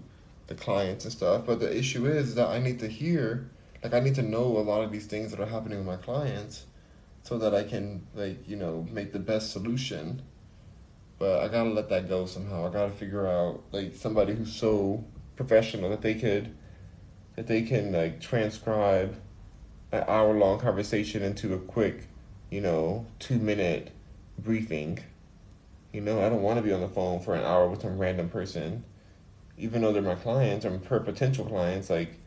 the 0.48 0.56
clients 0.56 1.06
and 1.06 1.14
stuff. 1.14 1.46
But 1.46 1.60
the 1.60 1.78
issue 1.78 2.08
is 2.08 2.34
that 2.34 2.48
I 2.48 2.58
need 2.58 2.80
to 2.80 2.88
hear, 2.88 3.48
like, 3.84 3.94
I 3.94 4.00
need 4.00 4.16
to 4.16 4.24
know 4.24 4.58
a 4.58 4.66
lot 4.66 4.82
of 4.82 4.92
these 4.92 5.06
things 5.06 5.30
that 5.30 5.40
are 5.40 5.46
happening 5.46 5.78
with 5.78 5.86
my 5.86 5.98
clients 5.98 6.66
so 7.22 7.38
that 7.38 7.54
I 7.54 7.64
can, 7.64 8.08
like, 8.16 8.50
you 8.50 8.56
know, 8.56 8.88
make 8.90 9.14
the 9.14 9.20
best 9.20 9.52
solution. 9.52 10.24
But 11.20 11.44
I 11.44 11.48
gotta 11.48 11.70
let 11.70 11.90
that 11.90 12.10
go 12.10 12.26
somehow. 12.26 12.68
I 12.68 12.74
gotta 12.74 12.92
figure 12.92 13.28
out, 13.28 13.62
like, 13.72 13.94
somebody 13.94 14.34
who's 14.34 14.56
so 14.56 15.04
professional 15.38 15.90
that 15.92 16.02
they 16.02 16.16
could, 16.16 16.54
that 17.36 17.48
they 17.48 17.62
can, 17.62 17.94
like, 17.94 18.20
transcribe 18.20 19.16
an 19.92 20.04
hour 20.08 20.34
long 20.34 20.60
conversation 20.60 21.24
into 21.24 21.54
a 21.54 21.60
quick, 21.60 22.08
you 22.50 22.60
know, 22.60 23.06
two 23.20 23.38
minute 23.38 23.92
briefing. 24.38 25.00
You 25.94 26.02
know, 26.02 26.26
I 26.26 26.30
don't 26.30 26.42
want 26.42 26.58
to 26.58 26.64
be 26.64 26.74
on 26.74 26.82
the 26.82 26.90
phone 26.90 27.22
for 27.22 27.34
an 27.36 27.44
hour 27.44 27.70
with 27.70 27.82
some 27.82 27.98
random 27.98 28.30
person, 28.30 28.84
even 29.58 29.82
though 29.82 29.94
they're 29.94 30.02
my 30.02 30.16
clients 30.16 30.66
or 30.66 30.78
per 30.78 31.00
potential 31.00 31.46
clients. 31.46 31.90
Like, 31.90 32.20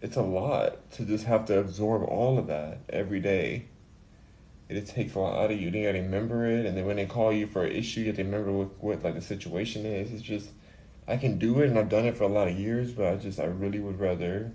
it's 0.00 0.16
a 0.16 0.22
lot 0.22 0.90
to 0.92 1.04
just 1.04 1.24
have 1.24 1.46
to 1.46 1.58
absorb 1.58 2.04
all 2.04 2.38
of 2.38 2.46
that 2.46 2.78
every 2.88 3.20
day. 3.20 3.66
It 4.68 4.86
takes 4.86 5.14
a 5.14 5.18
lot 5.18 5.42
out 5.42 5.50
of 5.50 5.60
you. 5.60 5.70
Then 5.70 5.80
you 5.80 5.88
gotta 5.88 6.02
remember 6.02 6.46
it, 6.46 6.66
and 6.66 6.76
then 6.76 6.84
when 6.84 6.96
they 6.96 7.06
call 7.06 7.32
you 7.32 7.46
for 7.46 7.64
an 7.64 7.72
issue, 7.72 8.00
you 8.00 8.06
have 8.08 8.16
to 8.16 8.22
remember 8.22 8.52
what, 8.52 8.82
what 8.82 9.02
like 9.02 9.14
the 9.14 9.22
situation 9.22 9.86
is. 9.86 10.12
It's 10.12 10.22
just, 10.22 10.50
I 11.08 11.16
can 11.16 11.38
do 11.38 11.60
it, 11.60 11.68
and 11.70 11.78
I've 11.78 11.88
done 11.88 12.04
it 12.04 12.16
for 12.16 12.24
a 12.24 12.28
lot 12.28 12.48
of 12.48 12.58
years, 12.58 12.92
but 12.92 13.06
I 13.06 13.16
just 13.16 13.40
I 13.40 13.46
really 13.46 13.80
would 13.80 13.98
rather 13.98 14.52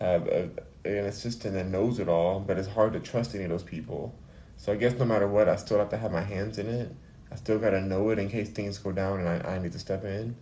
have 0.00 0.26
a 0.28 0.50
an 0.84 1.06
assistant 1.06 1.54
that 1.54 1.66
knows 1.66 1.98
it 1.98 2.08
all, 2.08 2.40
but 2.40 2.58
it's 2.58 2.68
hard 2.68 2.92
to 2.94 3.00
trust 3.00 3.34
any 3.34 3.44
of 3.44 3.50
those 3.50 3.62
people. 3.62 4.14
So 4.56 4.72
I 4.72 4.76
guess 4.76 4.94
no 4.94 5.04
matter 5.04 5.28
what, 5.28 5.48
I 5.48 5.56
still 5.56 5.78
have 5.78 5.90
to 5.90 5.96
have 5.96 6.12
my 6.12 6.22
hands 6.22 6.58
in 6.58 6.68
it. 6.68 6.94
I 7.32 7.36
still 7.36 7.58
gotta 7.58 7.80
know 7.80 8.10
it 8.10 8.18
in 8.18 8.28
case 8.28 8.50
things 8.50 8.78
go 8.78 8.92
down 8.92 9.20
and 9.20 9.28
I, 9.28 9.54
I 9.54 9.58
need 9.58 9.72
to 9.72 9.78
step 9.78 10.04
in. 10.04 10.36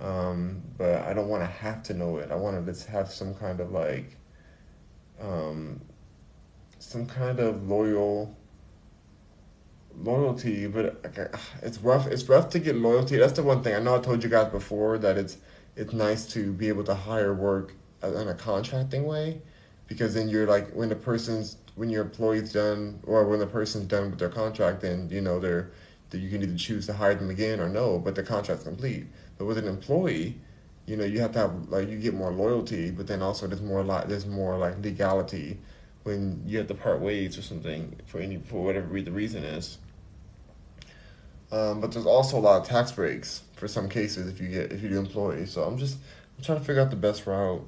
Um, 0.00 0.62
but 0.76 1.02
I 1.02 1.12
don't 1.12 1.28
want 1.28 1.42
to 1.42 1.46
have 1.46 1.82
to 1.84 1.94
know 1.94 2.18
it. 2.18 2.30
I 2.30 2.36
want 2.36 2.64
to 2.64 2.72
just 2.72 2.86
have 2.88 3.10
some 3.10 3.34
kind 3.34 3.60
of 3.60 3.72
like, 3.72 4.16
um, 5.20 5.80
some 6.78 7.06
kind 7.06 7.40
of 7.40 7.68
loyal 7.68 8.36
loyalty. 10.02 10.66
But 10.66 11.04
ah, 11.34 11.40
it's 11.62 11.78
rough. 11.78 12.06
It's 12.06 12.28
rough 12.28 12.50
to 12.50 12.58
get 12.58 12.76
loyalty. 12.76 13.16
That's 13.16 13.34
the 13.34 13.42
one 13.42 13.62
thing 13.62 13.74
I 13.74 13.80
know. 13.80 13.96
I 13.96 13.98
told 14.00 14.22
you 14.22 14.30
guys 14.30 14.50
before 14.50 14.98
that 14.98 15.18
it's 15.18 15.38
it's 15.76 15.92
nice 15.92 16.26
to 16.32 16.52
be 16.52 16.68
able 16.68 16.84
to 16.84 16.94
hire 16.94 17.34
work 17.34 17.74
in 18.02 18.28
a 18.28 18.34
contracting 18.34 19.04
way 19.06 19.40
because 19.86 20.14
then 20.14 20.28
you're 20.28 20.46
like 20.46 20.70
when 20.72 20.88
the 20.88 20.96
person's 20.96 21.56
when 21.74 21.88
your 21.88 22.02
employee's 22.02 22.52
done 22.52 23.00
or 23.06 23.24
when 23.26 23.38
the 23.38 23.46
person's 23.46 23.86
done 23.86 24.10
with 24.10 24.18
their 24.18 24.28
contract 24.28 24.80
then 24.80 25.08
you 25.10 25.20
know 25.20 25.40
they're 25.40 25.70
that 26.10 26.18
you 26.18 26.30
can 26.30 26.42
either 26.42 26.56
choose 26.56 26.86
to 26.86 26.92
hire 26.92 27.14
them 27.14 27.30
again 27.30 27.60
or 27.60 27.68
no 27.68 27.98
but 27.98 28.14
the 28.14 28.22
contract's 28.22 28.64
complete 28.64 29.06
but 29.36 29.46
with 29.46 29.58
an 29.58 29.66
employee 29.66 30.36
you 30.86 30.96
know 30.96 31.04
you 31.04 31.20
have 31.20 31.32
to 31.32 31.38
have 31.38 31.68
like 31.68 31.88
you 31.88 31.98
get 31.98 32.14
more 32.14 32.32
loyalty 32.32 32.90
but 32.90 33.06
then 33.06 33.20
also 33.20 33.46
there's 33.46 33.62
more 33.62 33.82
like 33.82 34.08
there's 34.08 34.26
more 34.26 34.56
like 34.56 34.80
legality 34.82 35.58
when 36.04 36.40
you 36.46 36.58
have 36.58 36.66
to 36.66 36.74
part 36.74 37.00
ways 37.00 37.36
or 37.36 37.42
something 37.42 37.94
for 38.06 38.20
any 38.20 38.38
for 38.38 38.64
whatever 38.64 39.00
the 39.00 39.12
reason 39.12 39.42
is 39.44 39.78
um, 41.50 41.80
but 41.80 41.92
there's 41.92 42.06
also 42.06 42.38
a 42.38 42.40
lot 42.40 42.60
of 42.60 42.66
tax 42.66 42.92
breaks 42.92 43.42
for 43.54 43.68
some 43.68 43.88
cases 43.88 44.28
if 44.28 44.40
you 44.40 44.48
get 44.48 44.72
if 44.72 44.82
you 44.82 44.88
do 44.88 44.98
employee. 44.98 45.46
so 45.46 45.62
i'm 45.64 45.78
just 45.78 45.98
i'm 46.36 46.44
trying 46.44 46.58
to 46.58 46.64
figure 46.64 46.82
out 46.82 46.90
the 46.90 46.96
best 46.96 47.26
route 47.26 47.66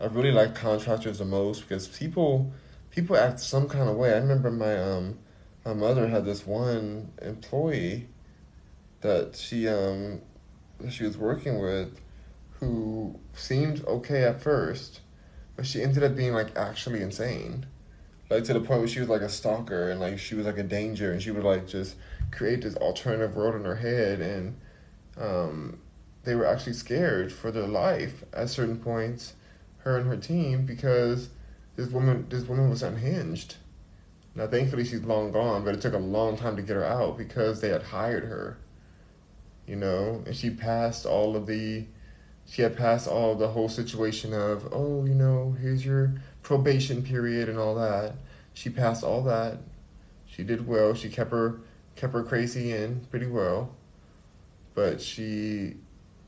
I 0.00 0.06
really 0.06 0.32
like 0.32 0.54
contractors 0.54 1.18
the 1.18 1.26
most 1.26 1.60
because 1.60 1.86
people 1.86 2.50
people 2.90 3.16
act 3.16 3.38
some 3.38 3.68
kind 3.68 3.88
of 3.88 3.96
way. 3.96 4.14
I 4.14 4.16
remember 4.16 4.50
my 4.50 4.76
um 4.80 5.18
my 5.64 5.74
mother 5.74 6.08
had 6.08 6.24
this 6.24 6.46
one 6.46 7.12
employee 7.20 8.08
that 9.02 9.36
she 9.36 9.68
um 9.68 10.22
she 10.88 11.04
was 11.04 11.18
working 11.18 11.60
with 11.60 12.00
who 12.60 13.18
seemed 13.34 13.84
okay 13.84 14.22
at 14.24 14.40
first, 14.40 15.00
but 15.54 15.66
she 15.66 15.82
ended 15.82 16.02
up 16.02 16.16
being 16.16 16.32
like 16.32 16.56
actually 16.56 17.02
insane. 17.02 17.66
Like 18.30 18.44
to 18.44 18.54
the 18.54 18.60
point 18.60 18.80
where 18.80 18.88
she 18.88 19.00
was 19.00 19.08
like 19.10 19.22
a 19.22 19.28
stalker 19.28 19.90
and 19.90 20.00
like 20.00 20.18
she 20.18 20.34
was 20.34 20.46
like 20.46 20.56
a 20.56 20.62
danger 20.62 21.12
and 21.12 21.20
she 21.20 21.30
would 21.30 21.44
like 21.44 21.66
just 21.66 21.96
create 22.30 22.62
this 22.62 22.76
alternative 22.76 23.36
world 23.36 23.54
in 23.54 23.64
her 23.64 23.76
head 23.76 24.20
and 24.20 24.56
um 25.18 25.78
they 26.24 26.34
were 26.34 26.46
actually 26.46 26.72
scared 26.72 27.32
for 27.32 27.50
their 27.50 27.66
life 27.66 28.24
at 28.32 28.50
certain 28.50 28.78
points 28.78 29.34
her 29.78 29.96
and 29.96 30.06
her 30.06 30.16
team 30.16 30.66
because 30.66 31.30
this 31.76 31.88
woman 31.88 32.26
this 32.28 32.44
woman 32.44 32.68
was 32.70 32.82
unhinged. 32.82 33.56
Now 34.34 34.46
thankfully 34.46 34.84
she's 34.84 35.02
long 35.02 35.32
gone, 35.32 35.64
but 35.64 35.74
it 35.74 35.80
took 35.80 35.94
a 35.94 35.98
long 35.98 36.36
time 36.36 36.56
to 36.56 36.62
get 36.62 36.76
her 36.76 36.84
out 36.84 37.18
because 37.18 37.60
they 37.60 37.68
had 37.68 37.82
hired 37.82 38.24
her. 38.24 38.58
You 39.66 39.76
know, 39.76 40.22
and 40.26 40.34
she 40.34 40.50
passed 40.50 41.06
all 41.06 41.36
of 41.36 41.46
the 41.46 41.86
she 42.46 42.62
had 42.62 42.76
passed 42.76 43.06
all 43.06 43.36
the 43.36 43.48
whole 43.48 43.68
situation 43.68 44.34
of, 44.34 44.68
oh, 44.72 45.04
you 45.04 45.14
know, 45.14 45.54
here's 45.60 45.84
your 45.84 46.14
probation 46.42 47.00
period 47.02 47.48
and 47.48 47.58
all 47.58 47.76
that. 47.76 48.14
She 48.54 48.70
passed 48.70 49.04
all 49.04 49.22
that. 49.22 49.58
She 50.26 50.42
did 50.42 50.66
well. 50.66 50.94
She 50.94 51.08
kept 51.08 51.30
her 51.30 51.60
kept 51.96 52.12
her 52.12 52.22
crazy 52.22 52.72
in 52.72 53.06
pretty 53.10 53.26
well. 53.26 53.70
But 54.74 55.00
she 55.00 55.74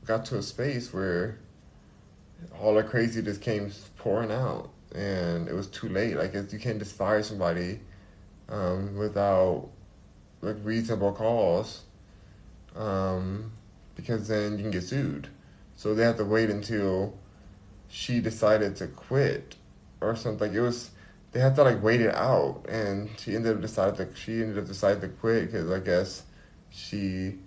got 0.05 0.25
to 0.25 0.37
a 0.37 0.43
space 0.43 0.93
where 0.93 1.39
all 2.59 2.75
her 2.75 2.83
crazy 2.83 3.21
just 3.21 3.41
came 3.41 3.71
pouring 3.97 4.31
out, 4.31 4.69
and 4.93 5.47
it 5.47 5.53
was 5.53 5.67
too 5.67 5.89
late. 5.89 6.15
Like 6.15 6.33
you 6.33 6.59
can't 6.59 6.79
just 6.79 6.95
fire 6.95 7.23
somebody 7.23 7.79
um, 8.49 8.97
without 8.97 9.69
like 10.41 10.57
reasonable 10.63 11.13
cause, 11.13 11.83
um, 12.75 13.51
because 13.95 14.27
then 14.27 14.57
you 14.57 14.63
can 14.63 14.71
get 14.71 14.83
sued. 14.83 15.27
So 15.75 15.95
they 15.95 16.03
had 16.03 16.17
to 16.17 16.25
wait 16.25 16.49
until 16.49 17.17
she 17.87 18.19
decided 18.19 18.75
to 18.77 18.87
quit 18.87 19.55
or 20.01 20.15
something. 20.15 20.53
It 20.53 20.59
was 20.59 20.91
they 21.33 21.39
had 21.39 21.55
to 21.55 21.63
like 21.63 21.81
wait 21.81 21.99
it 21.99 22.13
out, 22.13 22.65
and 22.69 23.09
she 23.19 23.35
ended 23.35 23.55
up 23.55 23.61
decided 23.61 23.97
to 23.97 24.15
she 24.15 24.33
ended 24.33 24.59
up 24.59 24.65
deciding 24.65 25.01
to 25.01 25.09
quit 25.09 25.47
because 25.47 25.69
I 25.69 25.79
guess 25.79 26.23
she 26.69 27.39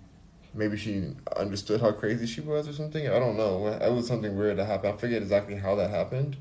maybe 0.53 0.75
she 0.77 1.13
understood 1.37 1.79
how 1.79 1.93
crazy 1.93 2.27
she 2.27 2.41
was 2.41 2.67
or 2.67 2.73
something. 2.73 3.07
I 3.07 3.17
don't 3.17 3.37
know. 3.37 3.67
It 3.67 3.91
was 3.91 4.05
something 4.07 4.37
weird 4.37 4.57
that 4.57 4.65
happened. 4.65 4.93
I 4.93 4.97
forget 4.97 5.21
exactly 5.21 5.55
how 5.55 5.75
that 5.75 5.89
happened, 5.89 6.35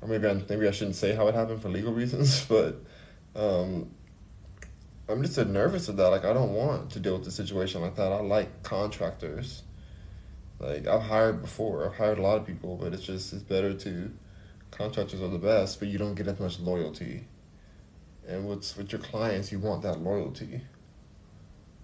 or 0.00 0.08
maybe 0.08 0.26
I, 0.26 0.34
maybe 0.48 0.66
I 0.66 0.70
shouldn't 0.70 0.96
say 0.96 1.14
how 1.14 1.28
it 1.28 1.34
happened 1.34 1.60
for 1.60 1.68
legal 1.68 1.92
reasons. 1.92 2.46
But 2.48 2.76
um, 3.36 3.90
I'm 5.08 5.22
just 5.22 5.34
so 5.34 5.44
nervous 5.44 5.88
of 5.88 5.96
that. 5.98 6.08
Like 6.08 6.24
I 6.24 6.32
don't 6.32 6.54
want 6.54 6.90
to 6.92 7.00
deal 7.00 7.18
with 7.18 7.28
a 7.28 7.32
situation 7.32 7.82
like 7.82 7.96
that. 7.96 8.12
I 8.12 8.20
like 8.20 8.62
contractors. 8.62 9.62
Like 10.58 10.86
I've 10.86 11.02
hired 11.02 11.42
before. 11.42 11.86
I've 11.86 11.96
hired 11.96 12.18
a 12.18 12.22
lot 12.22 12.38
of 12.38 12.46
people, 12.46 12.78
but 12.78 12.94
it's 12.94 13.02
just 13.02 13.34
it's 13.34 13.42
better 13.42 13.74
to 13.74 14.10
contractors 14.72 15.22
are 15.22 15.28
the 15.28 15.38
best, 15.38 15.78
but 15.78 15.88
you 15.88 15.98
don't 15.98 16.14
get 16.14 16.26
as 16.26 16.40
much 16.40 16.58
loyalty. 16.58 17.24
And 18.26 18.48
with 18.48 18.76
with 18.76 18.90
your 18.90 19.00
clients, 19.00 19.52
you 19.52 19.60
want 19.60 19.82
that 19.82 20.00
loyalty 20.00 20.62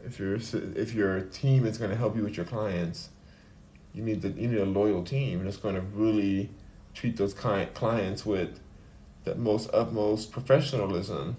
if 0.04 0.18
your 0.18 0.34
if 0.34 0.94
your 0.94 1.20
team 1.20 1.66
is 1.66 1.78
going 1.78 1.90
to 1.90 1.96
help 1.96 2.16
you 2.16 2.22
with 2.22 2.36
your 2.36 2.46
clients, 2.46 3.10
you 3.94 4.02
need 4.02 4.22
the 4.22 4.30
you 4.30 4.48
need 4.48 4.60
a 4.60 4.64
loyal 4.64 5.02
team 5.02 5.44
that's 5.44 5.56
going 5.56 5.74
to 5.74 5.80
really 5.80 6.50
treat 6.94 7.16
those 7.16 7.34
client 7.34 7.74
clients 7.74 8.24
with 8.24 8.60
the 9.24 9.34
most 9.34 9.70
utmost 9.72 10.32
professionalism. 10.32 11.36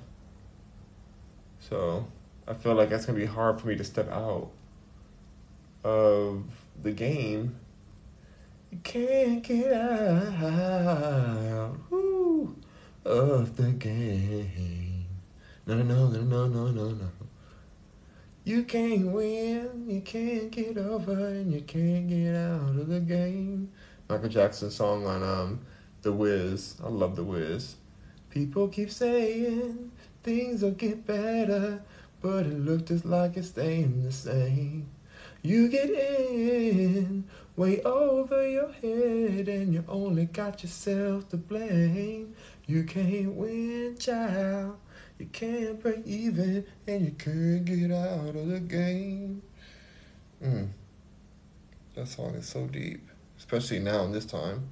So 1.60 2.08
I 2.48 2.54
feel 2.54 2.76
like 2.76 2.90
that's 2.90 3.06
gonna 3.06 3.20
be 3.20 3.26
hard 3.26 3.60
for 3.60 3.68
me 3.68 3.76
to 3.76 3.84
step 3.84 4.10
out 4.10 4.50
of 5.84 6.44
the 6.82 6.92
game. 6.92 7.56
You 8.72 8.78
can't 8.84 9.42
get 9.42 9.74
out 9.74 11.76
of 13.04 13.58
the 13.58 13.72
game. 13.72 15.06
No, 15.66 15.82
no, 15.82 16.08
no, 16.08 16.22
no, 16.22 16.48
no, 16.48 16.72
no, 16.72 16.90
no. 16.92 17.10
You 18.44 18.64
can't 18.64 19.08
win, 19.08 19.86
you 19.88 20.02
can't 20.02 20.52
get 20.52 20.78
over, 20.78 21.14
and 21.14 21.52
you 21.52 21.62
can't 21.62 22.08
get 22.08 22.36
out 22.36 22.70
of 22.70 22.88
the 22.88 23.00
game. 23.00 23.72
Michael 24.08 24.30
Jackson 24.30 24.70
song 24.70 25.08
on 25.08 25.24
um, 25.24 25.62
The 26.04 26.14
Wiz. 26.14 26.76
I 26.84 26.90
love 26.90 27.16
The 27.16 27.24
Wiz. 27.24 27.76
People 28.30 28.68
keep 28.68 28.92
saying 28.92 29.92
things 30.24 30.62
will 30.62 30.72
get 30.72 31.08
better, 31.08 31.82
but 32.22 32.46
it 32.46 32.60
looks 32.60 32.84
just 32.84 33.06
like 33.06 33.36
it's 33.36 33.48
staying 33.48 34.04
the 34.04 34.12
same. 34.12 34.90
You 35.42 35.70
get 35.70 35.90
in 35.90 37.24
way 37.56 37.82
over 37.84 38.48
your 38.48 38.72
head, 38.72 39.48
and 39.48 39.74
you 39.74 39.86
only 39.88 40.26
got 40.26 40.64
yourself 40.64 41.30
to 41.30 41.38
blame. 41.38 42.36
You 42.68 42.84
can't 42.84 43.34
win, 43.34 43.98
child. 43.98 44.78
You 45.18 45.28
can't 45.28 45.82
break 45.82 46.06
even, 46.06 46.66
and 46.88 47.06
you 47.06 47.12
can't 47.12 47.66
get 47.66 47.92
out 47.92 48.36
of 48.36 48.48
the 48.48 48.60
game. 48.60 49.42
Mm. 50.44 50.70
That 51.96 52.08
song 52.08 52.36
is 52.36 52.48
so 52.48 52.66
deep, 52.68 53.08
especially 53.38 53.80
now 53.80 54.04
in 54.04 54.12
this 54.12 54.26
time. 54.26 54.70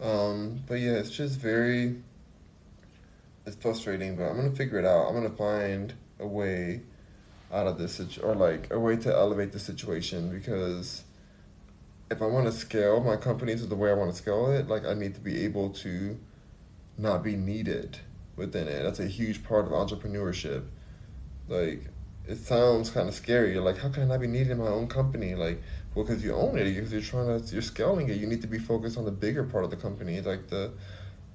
Um, 0.00 0.62
but 0.66 0.80
yeah, 0.80 0.92
it's 0.92 1.10
just 1.10 1.38
very. 1.38 1.96
It's 3.46 3.56
frustrating, 3.56 4.16
but 4.16 4.24
I'm 4.24 4.36
gonna 4.36 4.50
figure 4.50 4.78
it 4.78 4.84
out. 4.84 5.08
I'm 5.08 5.14
gonna 5.14 5.30
find 5.30 5.94
a 6.18 6.26
way 6.26 6.82
out 7.52 7.66
of 7.66 7.78
this, 7.78 8.00
or 8.18 8.34
like 8.34 8.72
a 8.72 8.78
way 8.78 8.96
to 8.96 9.14
elevate 9.14 9.52
the 9.52 9.58
situation 9.58 10.30
because 10.30 11.04
if 12.10 12.22
I 12.22 12.26
want 12.26 12.46
to 12.46 12.52
scale 12.52 13.00
my 13.00 13.16
company 13.16 13.56
to 13.56 13.66
the 13.66 13.74
way 13.74 13.90
I 13.90 13.94
want 13.94 14.10
to 14.10 14.16
scale 14.16 14.50
it, 14.50 14.68
like 14.68 14.84
I 14.84 14.94
need 14.94 15.14
to 15.14 15.20
be 15.20 15.44
able 15.44 15.70
to 15.70 16.18
not 16.98 17.22
be 17.22 17.36
needed 17.36 17.98
within 18.36 18.68
it. 18.68 18.82
That's 18.82 19.00
a 19.00 19.06
huge 19.06 19.42
part 19.44 19.66
of 19.66 19.72
entrepreneurship. 19.72 20.64
Like, 21.48 21.84
it 22.28 22.36
sounds 22.36 22.90
kind 22.90 23.08
of 23.08 23.14
scary. 23.14 23.52
You're 23.52 23.62
like, 23.62 23.78
how 23.78 23.88
can 23.88 24.04
I 24.04 24.06
not 24.06 24.20
be 24.20 24.26
needed 24.26 24.50
in 24.50 24.58
my 24.58 24.68
own 24.68 24.88
company? 24.88 25.34
Like, 25.34 25.62
well, 25.94 26.04
because 26.04 26.22
you 26.22 26.34
own 26.34 26.58
it, 26.58 26.64
because 26.74 26.92
you're 26.92 27.00
trying 27.00 27.40
to, 27.40 27.52
you're 27.52 27.62
scaling 27.62 28.08
it. 28.08 28.16
You 28.18 28.26
need 28.26 28.42
to 28.42 28.48
be 28.48 28.58
focused 28.58 28.98
on 28.98 29.04
the 29.04 29.10
bigger 29.10 29.44
part 29.44 29.64
of 29.64 29.70
the 29.70 29.76
company, 29.76 30.20
like 30.20 30.48
the, 30.48 30.72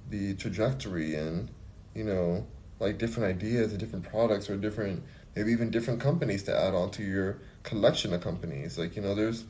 the 0.09 0.35
trajectory 0.35 1.15
and, 1.15 1.49
you 1.95 2.03
know, 2.03 2.45
like 2.79 2.97
different 2.97 3.29
ideas 3.35 3.71
and 3.71 3.79
different 3.79 4.05
products 4.05 4.49
or 4.49 4.57
different, 4.57 5.03
maybe 5.35 5.51
even 5.51 5.69
different 5.69 6.01
companies 6.01 6.43
to 6.43 6.57
add 6.57 6.73
on 6.73 6.91
to 6.91 7.03
your 7.03 7.39
collection 7.63 8.13
of 8.13 8.21
companies. 8.21 8.77
Like, 8.77 8.95
you 8.95 9.01
know, 9.01 9.15
there's 9.15 9.45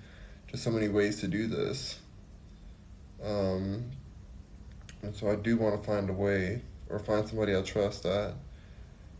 just 0.48 0.64
so 0.64 0.72
many 0.72 0.88
ways 0.88 1.20
to 1.22 1.28
do 1.28 1.48
this. 1.48 2.00
Um, 3.24 3.92
and 5.02 5.16
so 5.16 5.30
I 5.30 5.36
do 5.36 5.58
want 5.58 5.82
to 5.82 5.88
find 5.88 6.10
a 6.10 6.14
way 6.14 6.62
or 6.90 7.00
find 7.00 7.28
somebody 7.28 7.56
I 7.56 7.62
trust 7.62 8.04
that 8.04 8.34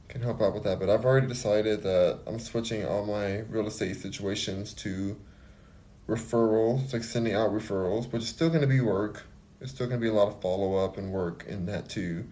can 0.08 0.22
help 0.22 0.42
out 0.42 0.54
with 0.54 0.64
that. 0.64 0.80
But 0.80 0.90
I've 0.90 1.06
already 1.06 1.28
decided 1.28 1.84
that 1.84 2.20
I'm 2.28 2.40
switching 2.40 2.86
all 2.86 3.06
my 3.06 3.40
real 3.50 3.68
estate 3.68 3.96
situations 3.96 4.74
to 4.76 5.18
referrals, 6.08 6.92
like 6.94 7.04
sending 7.04 7.34
out 7.34 7.52
referrals, 7.52 8.10
but 8.10 8.18
it's 8.18 8.30
still 8.30 8.50
going 8.50 8.62
to 8.62 8.68
be 8.68 8.82
work. 8.82 9.24
It's 9.62 9.72
still 9.72 9.88
going 9.88 10.00
to 10.00 10.04
be 10.04 10.10
a 10.10 10.14
lot 10.14 10.28
of 10.28 10.42
follow 10.42 10.84
up 10.84 10.98
and 10.98 11.12
work 11.12 11.46
in 11.48 11.66
that 11.68 11.90
too. 11.90 12.26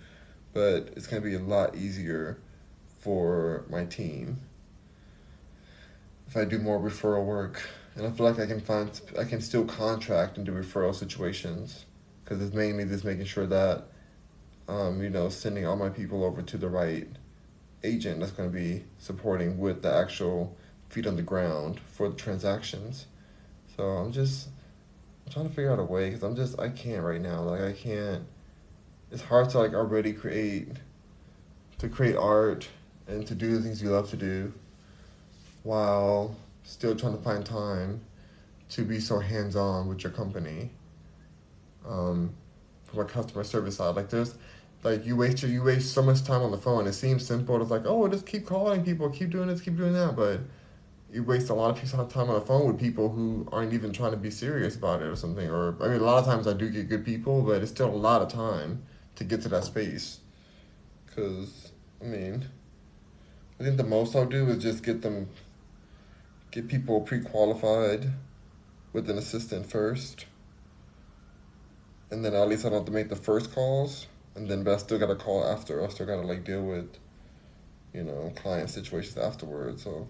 But 0.54 0.94
it's 0.96 1.08
going 1.08 1.22
to 1.22 1.28
be 1.28 1.36
a 1.36 1.40
lot 1.40 1.76
easier 1.76 2.40
for 3.00 3.66
my 3.70 3.86
team 3.86 4.38
if 6.28 6.38
I 6.38 6.46
do 6.46 6.60
more 6.60 6.80
referral 6.80 7.26
work. 7.26 7.68
And 7.96 8.06
I 8.06 8.12
feel 8.12 8.26
like 8.26 8.40
I 8.40 8.46
can 8.46 8.62
find, 8.62 8.90
I 9.18 9.24
can 9.24 9.42
still 9.42 9.66
contract 9.66 10.38
and 10.38 10.46
do 10.46 10.52
referral 10.52 10.94
situations 10.94 11.86
because 12.24 12.42
it's 12.42 12.54
mainly 12.54 12.86
just 12.86 13.04
making 13.04 13.26
sure 13.26 13.48
that 13.48 13.88
um, 14.70 15.02
you 15.02 15.10
know, 15.10 15.30
sending 15.30 15.66
all 15.66 15.76
my 15.76 15.90
people 15.90 16.24
over 16.24 16.44
to 16.44 16.58
the 16.58 16.70
right 16.70 17.08
agent 17.84 18.20
that's 18.20 18.32
going 18.32 18.52
to 18.52 18.56
be 18.56 18.84
supporting 19.00 19.58
with 19.58 19.82
the 19.82 19.92
actual 19.92 20.56
feet 20.90 21.08
on 21.08 21.16
the 21.16 21.24
ground 21.24 21.80
for 21.94 22.08
the 22.08 22.16
transactions. 22.16 23.08
So 23.76 23.84
I'm 23.84 24.12
just 24.12 24.50
I'm 25.26 25.32
trying 25.34 25.50
to 25.50 25.56
figure 25.56 25.72
out 25.72 25.80
a 25.80 25.84
way 25.84 26.10
because 26.10 26.24
I'm 26.24 26.36
just 26.36 26.60
I 26.60 26.70
can't 26.70 27.04
right 27.04 27.22
now. 27.22 27.42
Like 27.42 27.62
I 27.62 27.74
can't. 27.74 28.26
It's 29.12 29.24
hard 29.24 29.50
to 29.50 29.58
like 29.58 29.74
already 29.74 30.14
create 30.14 30.68
to 31.80 31.90
create 31.90 32.16
art 32.16 32.68
and 33.10 33.26
to 33.28 33.36
do 33.36 33.58
the 33.58 33.62
things 33.62 33.82
you 33.82 33.90
love 33.90 34.10
to 34.12 34.18
do 34.18 34.54
while 35.64 36.36
still 36.64 36.96
trying 36.96 37.18
to 37.18 37.24
find 37.24 37.46
time 37.46 38.02
to 38.70 38.84
be 38.84 39.00
so 39.00 39.20
hands 39.20 39.56
on 39.56 39.88
with 39.88 40.04
your 40.04 40.12
company. 40.12 40.70
Um, 41.88 42.32
from 42.86 43.00
a 43.00 43.06
customer 43.06 43.44
service 43.44 43.78
side, 43.78 43.96
like 43.96 44.10
there's 44.10 44.36
like 44.84 45.06
you 45.06 45.16
waste 45.16 45.44
you 45.44 45.64
waste 45.64 45.94
so 45.94 46.02
much 46.02 46.24
time 46.24 46.42
on 46.42 46.52
the 46.52 46.58
phone. 46.58 46.88
It 46.88 46.94
seems 46.94 47.26
simple. 47.26 47.62
It's 47.62 47.72
like, 47.72 47.84
oh, 47.86 48.08
just 48.08 48.26
keep 48.26 48.46
calling 48.46 48.84
people, 48.84 49.10
keep 49.10 49.30
doing 49.30 49.48
this, 49.48 49.62
keep 49.62 49.78
doing 49.78 49.94
that, 49.94 50.16
but 50.16 50.40
you 51.12 51.24
waste 51.24 51.50
a 51.50 51.54
lot 51.54 51.82
of 51.82 52.12
time 52.12 52.30
on 52.30 52.36
the 52.36 52.46
phone 52.46 52.68
with 52.68 52.80
people 52.80 53.10
who 53.10 53.48
aren't 53.52 53.74
even 53.74 53.92
trying 53.92 54.12
to 54.12 54.18
be 54.18 54.30
serious 54.30 54.76
about 54.76 55.02
it 55.02 55.06
or 55.06 55.16
something. 55.16 55.50
Or 55.50 55.76
I 55.82 55.88
mean, 55.88 56.02
a 56.02 56.04
lot 56.04 56.20
of 56.20 56.26
times 56.26 56.48
I 56.48 56.54
do 56.54 56.70
get 56.70 56.88
good 56.88 57.04
people, 57.04 57.42
but 57.42 57.62
it's 57.62 57.72
still 57.72 57.90
a 57.90 57.96
lot 57.96 58.22
of 58.22 58.30
time 58.30 58.84
to 59.16 59.24
get 59.24 59.42
to 59.42 59.50
that 59.50 59.64
space. 59.64 60.20
Cause 61.16 61.72
I 62.02 62.06
mean, 62.06 62.46
I 63.60 63.64
think 63.64 63.78
the 63.78 63.84
most 63.84 64.16
I'll 64.16 64.26
do 64.26 64.48
is 64.48 64.64
just 64.64 64.84
get 64.84 65.02
them, 65.02 65.30
get 66.52 66.68
people 66.68 67.02
pre-qualified 67.02 68.12
with 68.94 69.10
an 69.10 69.18
assistant 69.18 69.66
first, 69.66 70.26
and 72.10 72.24
then 72.24 72.34
at 72.34 72.48
least 72.48 72.66
I 72.66 72.70
don't 72.70 72.80
have 72.80 72.86
to 72.86 72.92
make 72.92 73.10
the 73.10 73.16
first 73.16 73.54
calls 73.54 74.08
and 74.40 74.48
then 74.48 74.64
but 74.64 74.74
I 74.74 74.78
still 74.78 74.98
got 74.98 75.08
to 75.08 75.16
call 75.16 75.44
after. 75.44 75.84
I 75.84 75.90
still 75.90 76.06
got 76.06 76.22
to 76.22 76.28
like 76.28 76.44
deal 76.44 76.64
with, 76.64 76.88
you 77.94 78.04
know, 78.04 78.32
client 78.36 78.70
situations 78.70 79.18
afterwards. 79.18 79.84
So 79.84 80.08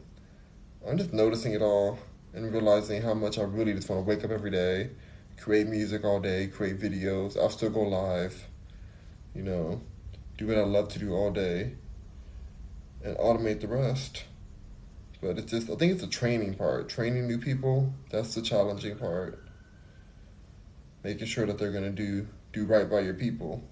I'm 0.88 0.98
just 0.98 1.14
noticing 1.14 1.54
it 1.54 1.62
all 1.62 1.98
and 2.34 2.54
realizing 2.54 3.02
how 3.02 3.14
much 3.14 3.40
I 3.40 3.44
really 3.44 3.74
just 3.74 3.90
want 3.90 4.06
to 4.06 4.10
wake 4.10 4.24
up 4.24 4.32
every 4.32 4.52
day, 4.52 4.92
create 5.38 5.68
music 5.68 6.04
all 6.04 6.20
day, 6.20 6.48
create 6.48 6.80
videos. 6.80 7.38
I'll 7.38 7.50
still 7.50 7.72
go 7.72 7.82
live, 7.82 8.48
you 9.34 9.42
know, 9.42 9.82
do 10.38 10.48
what 10.48 10.58
I 10.58 10.64
love 10.64 10.90
to 10.90 11.00
do 11.00 11.14
all 11.14 11.32
day, 11.32 11.74
and 13.04 13.18
automate 13.18 13.62
the 13.62 13.68
rest. 13.68 14.24
But 15.22 15.38
it's 15.38 15.52
just 15.52 15.70
I 15.70 15.76
think 15.76 15.94
it's 15.94 16.02
the 16.02 16.08
training 16.08 16.56
part. 16.56 16.90
Training 16.90 17.28
new 17.28 17.38
people, 17.38 17.94
that's 18.10 18.36
the 18.36 18.42
challenging 18.42 18.98
part. 18.98 19.44
Making 21.04 21.28
sure 21.28 21.46
that 21.46 21.58
they're 21.58 21.72
gonna 21.72 21.92
do 21.92 22.28
do 22.54 22.66
right 22.66 22.90
by 22.90 23.02
your 23.02 23.14
people 23.14 23.64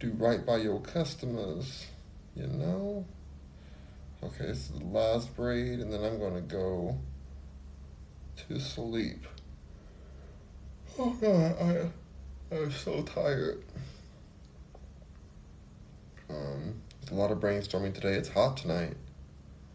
do 0.00 0.12
right 0.16 0.44
by 0.44 0.56
your 0.56 0.80
customers, 0.80 1.86
you 2.34 2.46
know? 2.46 3.04
Okay, 4.24 4.46
this 4.46 4.70
is 4.70 4.78
the 4.78 4.84
last 4.86 5.34
braid, 5.36 5.78
and 5.78 5.92
then 5.92 6.02
I'm 6.02 6.18
to 6.34 6.40
go 6.40 6.98
to 8.48 8.58
sleep. 8.58 9.26
Oh 10.98 11.10
God, 11.20 11.56
I, 11.60 12.54
I'm 12.54 12.72
so 12.72 13.02
tired. 13.02 13.62
Um, 16.30 16.80
a 17.10 17.14
lot 17.14 17.30
of 17.30 17.38
brainstorming 17.38 17.94
today. 17.94 18.12
It's 18.12 18.28
hot 18.28 18.56
tonight. 18.56 18.96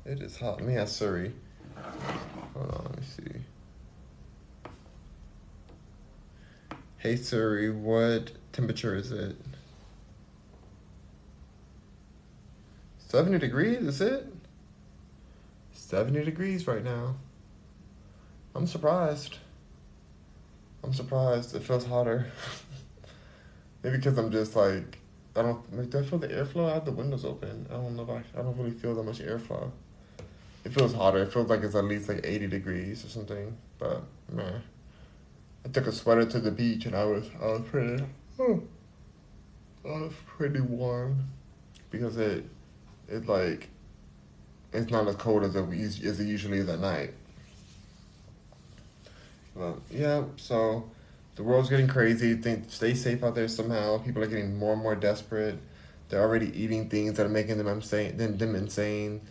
It 0.05 0.21
is 0.21 0.37
hot. 0.37 0.57
Let 0.57 0.67
me 0.67 0.77
ask 0.77 0.97
Siri. 0.97 1.33
Hold 2.53 2.71
on, 2.71 2.83
let 2.85 2.97
me 2.97 3.03
see. 3.03 3.41
Hey 6.97 7.15
Siri, 7.15 7.69
what 7.69 8.31
temperature 8.51 8.95
is 8.95 9.11
it? 9.11 9.35
70 12.97 13.37
degrees, 13.39 13.81
is 13.81 14.01
it? 14.01 14.27
70 15.73 16.23
degrees 16.25 16.67
right 16.67 16.83
now. 16.83 17.15
I'm 18.55 18.67
surprised. 18.67 19.37
I'm 20.83 20.93
surprised. 20.93 21.55
It 21.55 21.63
feels 21.63 21.85
hotter. 21.85 22.27
Maybe 23.83 23.97
because 23.97 24.17
I'm 24.17 24.31
just 24.31 24.55
like, 24.55 24.99
I 25.35 25.41
don't, 25.41 25.77
like, 25.77 25.89
do 25.89 25.99
I 25.99 26.03
feel 26.03 26.19
the 26.19 26.27
airflow? 26.27 26.69
I 26.69 26.75
have 26.75 26.85
the 26.85 26.91
windows 26.91 27.25
open. 27.25 27.67
I 27.69 27.73
don't 27.73 27.95
know 27.95 28.03
if 28.03 28.09
I, 28.09 28.39
I 28.39 28.43
don't 28.43 28.57
really 28.57 28.71
feel 28.71 28.95
that 28.95 29.03
much 29.03 29.19
airflow. 29.19 29.69
It 30.63 30.73
feels 30.73 30.93
hotter. 30.93 31.23
It 31.23 31.33
feels 31.33 31.49
like 31.49 31.61
it's 31.61 31.75
at 31.75 31.83
least 31.83 32.09
like 32.09 32.21
80 32.23 32.47
degrees 32.47 33.05
or 33.05 33.09
something. 33.09 33.55
But, 33.77 34.03
man. 34.31 34.61
I 35.65 35.69
took 35.69 35.87
a 35.87 35.91
sweater 35.91 36.25
to 36.25 36.39
the 36.39 36.51
beach 36.51 36.85
and 36.85 36.95
I 36.95 37.05
was, 37.05 37.25
I 37.41 37.47
was 37.47 37.61
pretty, 37.69 38.03
oh, 38.39 38.61
I 39.83 39.87
was 39.87 40.13
pretty 40.27 40.61
warm 40.61 41.27
because 41.89 42.17
it, 42.17 42.45
it's 43.07 43.27
like 43.27 43.69
it's 44.73 44.91
not 44.91 45.07
as 45.07 45.15
cold 45.15 45.43
as 45.43 45.55
it, 45.55 45.63
as 46.05 46.19
it 46.19 46.25
usually 46.25 46.59
is 46.59 46.69
at 46.69 46.79
night. 46.79 47.13
But 49.55 49.77
yeah, 49.89 50.23
so 50.35 50.89
the 51.35 51.43
world's 51.43 51.69
getting 51.69 51.87
crazy. 51.87 52.35
Think 52.35 52.71
stay 52.71 52.93
safe 52.93 53.23
out 53.23 53.35
there 53.35 53.47
somehow. 53.47 53.97
People 53.99 54.23
are 54.23 54.27
getting 54.27 54.57
more 54.57 54.73
and 54.73 54.81
more 54.81 54.95
desperate. 54.95 55.59
They're 56.09 56.21
already 56.21 56.51
eating 56.59 56.89
things 56.89 57.17
that 57.17 57.25
are 57.25 57.29
making 57.29 57.57
them 57.57 57.67
insane. 57.67 58.17
Them, 58.17 58.37
them 58.37 58.55
insane. 58.55 59.21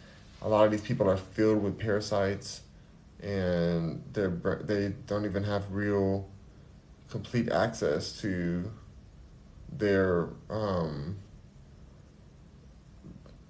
A 0.42 0.48
lot 0.48 0.66
of 0.66 0.70
these 0.70 0.82
people 0.82 1.08
are 1.08 1.16
filled 1.16 1.62
with 1.62 1.78
parasites, 1.78 2.60
and 3.22 4.02
they're 4.12 4.60
they 4.62 4.92
don't 5.06 5.24
even 5.24 5.44
have 5.44 5.72
real, 5.72 6.28
complete 7.10 7.50
access 7.50 8.20
to 8.20 8.70
their 9.72 10.28
um, 10.50 11.16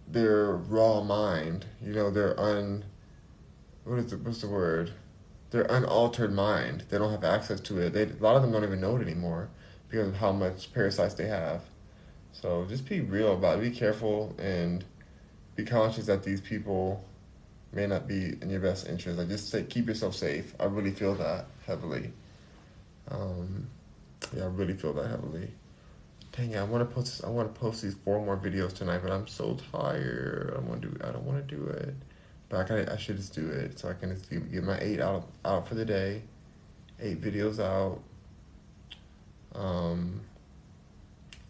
their 0.07 0.53
raw 0.53 1.03
mind. 1.03 1.67
You 1.83 1.95
know, 1.95 2.11
their 2.11 2.39
un 2.39 2.85
what 3.85 3.99
is 3.99 4.11
the 4.11 4.19
what's 4.19 4.41
the 4.41 4.49
word? 4.49 4.93
Their 5.55 5.67
unaltered 5.71 6.33
mind. 6.33 6.83
They 6.89 6.99
don't 6.99 7.13
have 7.13 7.23
access 7.23 7.61
to 7.61 7.79
it. 7.79 7.93
They 7.93 8.03
a 8.03 8.17
lot 8.19 8.35
of 8.35 8.43
them 8.43 8.51
don't 8.51 8.65
even 8.65 8.81
know 8.81 8.97
it 8.97 9.03
anymore 9.03 9.49
because 9.89 10.09
of 10.09 10.17
how 10.17 10.33
much 10.33 10.75
parasites 10.75 11.15
they 11.15 11.29
have. 11.29 11.63
So 12.33 12.67
just 12.69 12.89
be 12.89 13.03
real 13.03 13.35
about 13.35 13.61
it. 13.61 13.63
Be 13.63 13.71
careful 13.71 14.35
and 14.37 14.85
be 15.55 15.65
conscious 15.65 16.07
that 16.07 16.25
these 16.25 16.41
people 16.41 17.05
may 17.73 17.87
not 17.87 18.09
be 18.09 18.37
in 18.43 18.51
your 18.51 18.59
best 18.59 18.89
interest. 18.89 19.17
Like 19.17 19.29
just 19.29 19.49
say, 19.49 19.63
keep 19.63 19.87
yourself 19.87 20.17
safe. 20.17 20.57
I 20.59 20.65
really 20.65 20.91
feel 20.91 21.15
that 21.15 21.47
heavily. 21.65 22.11
Um, 23.09 23.69
yeah, 24.37 24.43
I 24.43 24.47
really 24.47 24.75
feel 24.75 24.93
that 24.95 25.09
heavily. 25.09 25.53
Dang 26.33 26.51
it, 26.51 26.57
I 26.57 26.65
want 26.65 26.89
to 26.89 26.93
post. 26.93 27.23
I 27.23 27.29
want 27.29 27.55
to 27.55 27.61
post 27.61 27.81
these 27.81 27.95
four 28.05 28.19
more 28.27 28.37
videos 28.37 28.73
tonight, 28.73 29.03
but 29.05 29.13
I'm 29.13 29.29
so 29.29 29.57
tired. 29.71 30.53
I 30.57 30.69
want 30.69 30.83
to 30.83 30.89
do. 30.89 30.97
I 31.05 31.13
don't 31.13 31.25
want 31.25 31.47
to 31.47 31.55
do 31.55 31.65
it, 31.67 31.95
but 32.55 32.71
I, 32.71 32.93
I 32.93 32.97
should 32.97 33.17
just 33.17 33.35
do 33.35 33.49
it 33.51 33.79
so 33.79 33.89
I 33.89 33.95
can 33.95 34.11
just 34.15 34.31
get 34.31 34.63
my 34.63 34.79
eight 34.79 35.01
out 35.01 35.29
out 35.45 35.67
for 35.67 35.75
the 35.75 35.85
day, 35.85 36.23
eight 37.01 37.21
videos 37.21 37.59
out. 37.59 38.01
Um, 39.59 40.21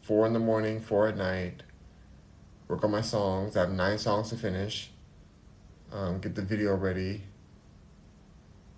four 0.02 0.26
in 0.26 0.32
the 0.32 0.38
morning, 0.38 0.80
four 0.80 1.08
at 1.08 1.16
night. 1.16 1.62
Work 2.68 2.84
on 2.84 2.90
my 2.90 3.02
songs. 3.02 3.56
I 3.56 3.60
have 3.60 3.72
nine 3.72 3.98
songs 3.98 4.30
to 4.30 4.36
finish. 4.36 4.90
Um, 5.92 6.20
get 6.20 6.34
the 6.34 6.42
video 6.42 6.74
ready. 6.74 7.22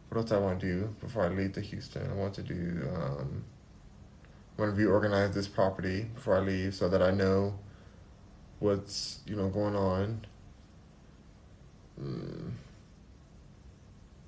What 0.08 0.18
else 0.18 0.32
I 0.32 0.38
want 0.38 0.58
to 0.60 0.66
do 0.66 0.94
before 1.00 1.24
I 1.24 1.28
leave 1.28 1.52
to 1.52 1.60
Houston? 1.60 2.10
I 2.10 2.14
want 2.14 2.34
to 2.34 2.42
do. 2.42 2.88
Um, 2.92 3.44
I 4.58 4.62
want 4.62 4.74
to 4.74 4.80
reorganize 4.80 5.32
this 5.32 5.46
property 5.46 6.08
before 6.14 6.36
I 6.36 6.40
leave 6.40 6.74
so 6.74 6.88
that 6.88 7.02
I 7.02 7.12
know 7.12 7.56
what's 8.58 9.20
you 9.26 9.36
know 9.36 9.48
going 9.48 9.76
on. 9.76 10.26
Mm. 12.00 12.50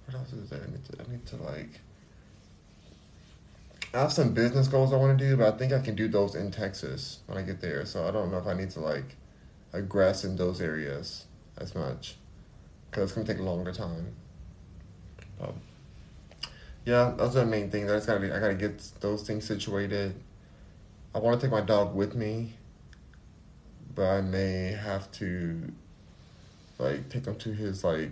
What 0.07 0.15
else 0.15 0.33
is 0.33 0.49
there? 0.51 0.63
I 0.63 0.71
need 0.71 0.85
to, 0.87 1.05
I 1.05 1.11
need 1.11 1.27
to 1.27 1.37
like. 1.37 1.81
I 3.95 4.01
have 4.01 4.13
some 4.13 4.35
business 4.35 4.69
goals 4.69 4.93
I 4.93 4.97
want 4.97 5.19
to 5.19 5.25
do, 5.25 5.37
but 5.37 5.55
I 5.55 5.57
think 5.57 5.73
I 5.73 5.81
can 5.81 5.95
do 5.95 6.09
those 6.09 6.35
in 6.35 6.51
Texas 6.51 7.21
when 7.27 7.39
I 7.39 7.43
get 7.43 7.61
there. 7.61 7.85
So 7.85 8.07
I 8.07 8.11
don't 8.11 8.31
know 8.31 8.39
if 8.39 8.47
I 8.47 8.55
need 8.55 8.71
to 8.71 8.81
like 8.81 9.17
aggress 9.73 10.25
in 10.25 10.37
those 10.37 10.61
areas 10.61 11.27
as 11.59 11.75
much 11.75 12.17
because 12.91 13.05
it's 13.05 13.13
gonna 13.13 13.27
take 13.27 13.39
a 13.39 13.43
longer 13.43 13.73
time. 13.73 14.15
Um, 15.41 15.55
yeah, 16.85 17.13
those 17.17 17.37
are 17.37 17.41
the 17.41 17.47
main 17.47 17.71
things. 17.71 17.91
I 17.91 17.97
just 17.97 18.07
gotta 18.07 18.21
be, 18.21 18.31
I 18.33 18.41
gotta 18.41 18.55
get 18.55 18.83
those 19.01 19.23
things 19.23 19.45
situated. 19.45 20.15
I 21.15 21.19
want 21.19 21.41
to 21.41 21.47
take 21.47 21.53
my 21.53 21.61
dog 21.61 21.95
with 21.95 22.15
me, 22.15 22.55
but 23.95 24.07
I 24.07 24.21
may 24.21 24.73
have 24.73 25.11
to 25.13 25.73
like 26.79 27.09
take 27.09 27.27
him 27.27 27.37
to 27.37 27.53
his 27.53 27.85
like 27.85 28.11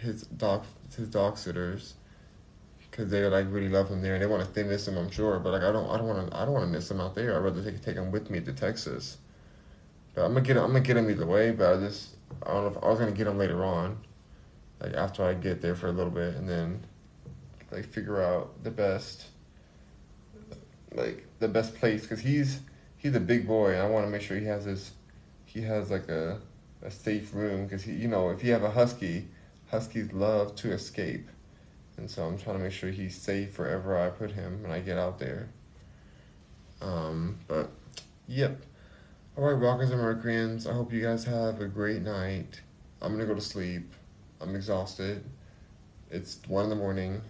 his 0.00 0.22
dog 0.22 0.64
his 0.94 1.08
dog 1.08 1.38
sitters 1.38 1.94
because 2.90 3.10
they 3.10 3.24
like 3.24 3.46
really 3.50 3.68
love 3.68 3.90
him 3.90 4.02
there 4.02 4.14
and 4.14 4.22
they 4.22 4.26
want 4.26 4.44
to 4.44 4.52
they 4.52 4.62
miss 4.62 4.86
him 4.86 4.96
I'm 4.96 5.10
sure 5.10 5.38
but 5.38 5.52
like 5.52 5.62
I 5.62 5.72
don't 5.72 5.88
I 5.90 5.96
don't 5.96 6.06
want 6.06 6.30
to 6.30 6.36
I 6.36 6.44
don't 6.44 6.54
want 6.54 6.66
to 6.66 6.70
miss 6.70 6.90
him 6.90 7.00
out 7.00 7.14
there. 7.14 7.36
I'd 7.36 7.42
rather 7.42 7.62
take 7.62 7.82
take 7.82 7.96
him 7.96 8.10
with 8.10 8.30
me 8.30 8.40
to 8.40 8.52
Texas. 8.52 9.18
But 10.14 10.24
I'm 10.24 10.32
gonna 10.32 10.46
get 10.46 10.56
him, 10.56 10.64
I'm 10.64 10.72
gonna 10.72 10.80
get 10.80 10.96
him 10.96 11.10
either 11.10 11.26
way 11.26 11.52
but 11.52 11.74
I 11.74 11.80
just 11.80 12.16
I 12.42 12.52
don't 12.52 12.64
know 12.64 12.78
if 12.78 12.84
I 12.84 12.88
was 12.88 12.98
gonna 12.98 13.12
get 13.12 13.26
him 13.26 13.38
later 13.38 13.64
on 13.64 13.98
like 14.80 14.94
after 14.94 15.24
I 15.24 15.34
get 15.34 15.60
there 15.60 15.74
for 15.74 15.88
a 15.88 15.92
little 15.92 16.10
bit 16.10 16.34
and 16.36 16.48
then 16.48 16.84
like 17.70 17.86
figure 17.86 18.22
out 18.22 18.62
the 18.62 18.70
best 18.70 19.26
like 20.94 21.26
the 21.38 21.48
best 21.48 21.74
place 21.74 22.02
because 22.02 22.20
he's 22.20 22.60
he's 22.96 23.14
a 23.14 23.20
big 23.20 23.46
boy 23.46 23.72
and 23.72 23.82
I 23.82 23.88
want 23.88 24.06
to 24.06 24.10
make 24.10 24.22
sure 24.22 24.38
he 24.38 24.46
has 24.46 24.64
his 24.64 24.92
he 25.44 25.60
has 25.62 25.90
like 25.90 26.08
a 26.08 26.40
a 26.82 26.90
safe 26.90 27.34
room 27.34 27.64
because 27.64 27.86
you 27.86 28.08
know 28.08 28.30
if 28.30 28.44
you 28.44 28.52
have 28.52 28.62
a 28.62 28.70
husky 28.70 29.26
huskies 29.70 30.12
love 30.12 30.54
to 30.54 30.72
escape 30.72 31.28
and 31.96 32.10
so 32.10 32.24
I'm 32.24 32.38
trying 32.38 32.58
to 32.58 32.62
make 32.62 32.72
sure 32.72 32.90
he's 32.90 33.16
safe 33.16 33.58
wherever 33.58 33.98
I 33.98 34.10
put 34.10 34.30
him 34.30 34.62
when 34.62 34.70
I 34.70 34.80
get 34.80 34.98
out 34.98 35.18
there 35.18 35.48
um 36.80 37.38
but 37.48 37.70
yep 38.28 38.60
all 39.36 39.44
right 39.44 39.52
rockers 39.52 39.90
and 39.90 40.00
mercuryans 40.00 40.66
I 40.66 40.72
hope 40.72 40.92
you 40.92 41.02
guys 41.02 41.24
have 41.24 41.60
a 41.60 41.66
great 41.66 42.02
night 42.02 42.60
I'm 43.00 43.12
gonna 43.12 43.26
go 43.26 43.34
to 43.34 43.40
sleep 43.40 43.92
I'm 44.40 44.54
exhausted 44.54 45.24
it's 46.10 46.38
one 46.46 46.64
in 46.64 46.70
the 46.70 46.76
morning 46.76 47.22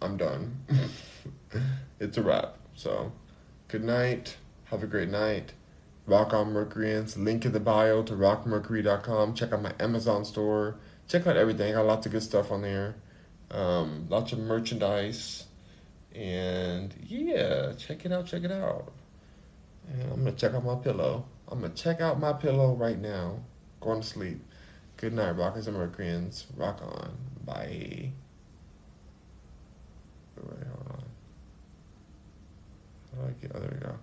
I'm 0.00 0.16
done. 0.16 0.56
it's 2.00 2.18
a 2.18 2.22
wrap. 2.22 2.56
So, 2.74 3.12
good 3.66 3.82
night. 3.82 4.36
Have 4.66 4.82
a 4.82 4.86
great 4.86 5.08
night. 5.08 5.52
Rock 6.08 6.32
on 6.32 6.52
Mercuryans. 6.52 7.18
Link 7.18 7.44
in 7.44 7.52
the 7.52 7.60
bio 7.60 8.02
to 8.02 8.14
rockmercury.com. 8.14 9.34
Check 9.34 9.52
out 9.52 9.62
my 9.62 9.72
Amazon 9.78 10.24
store. 10.24 10.76
Check 11.06 11.26
out 11.26 11.36
everything. 11.36 11.72
I 11.72 11.76
got 11.76 11.86
lots 11.86 12.06
of 12.06 12.12
good 12.12 12.22
stuff 12.22 12.50
on 12.50 12.62
there. 12.62 12.96
Um, 13.50 14.06
lots 14.08 14.32
of 14.32 14.38
merchandise. 14.38 15.44
And 16.14 16.94
yeah, 17.06 17.72
check 17.76 18.06
it 18.06 18.12
out. 18.12 18.26
Check 18.26 18.44
it 18.44 18.50
out. 18.50 18.90
And 19.92 20.02
I'm 20.12 20.22
going 20.22 20.34
to 20.34 20.40
check 20.40 20.54
out 20.54 20.64
my 20.64 20.76
pillow. 20.76 21.26
I'm 21.48 21.60
going 21.60 21.72
to 21.72 21.82
check 21.82 22.00
out 22.00 22.18
my 22.18 22.32
pillow 22.32 22.74
right 22.74 22.98
now. 22.98 23.40
Going 23.80 24.00
to 24.00 24.06
sleep. 24.06 24.40
Good 24.96 25.12
night, 25.12 25.32
Rockers 25.32 25.66
and 25.66 25.76
Mercuryans. 25.76 26.46
Rock 26.56 26.80
on. 26.82 27.16
Bye. 27.44 28.12
Wait, 30.36 30.66
hold 30.66 30.86
on. 30.90 31.04
How 33.14 33.22
do 33.22 33.28
I 33.28 33.42
get? 33.42 33.52
Oh, 33.54 33.60
there 33.60 33.70
we 33.72 33.78
go. 33.78 33.94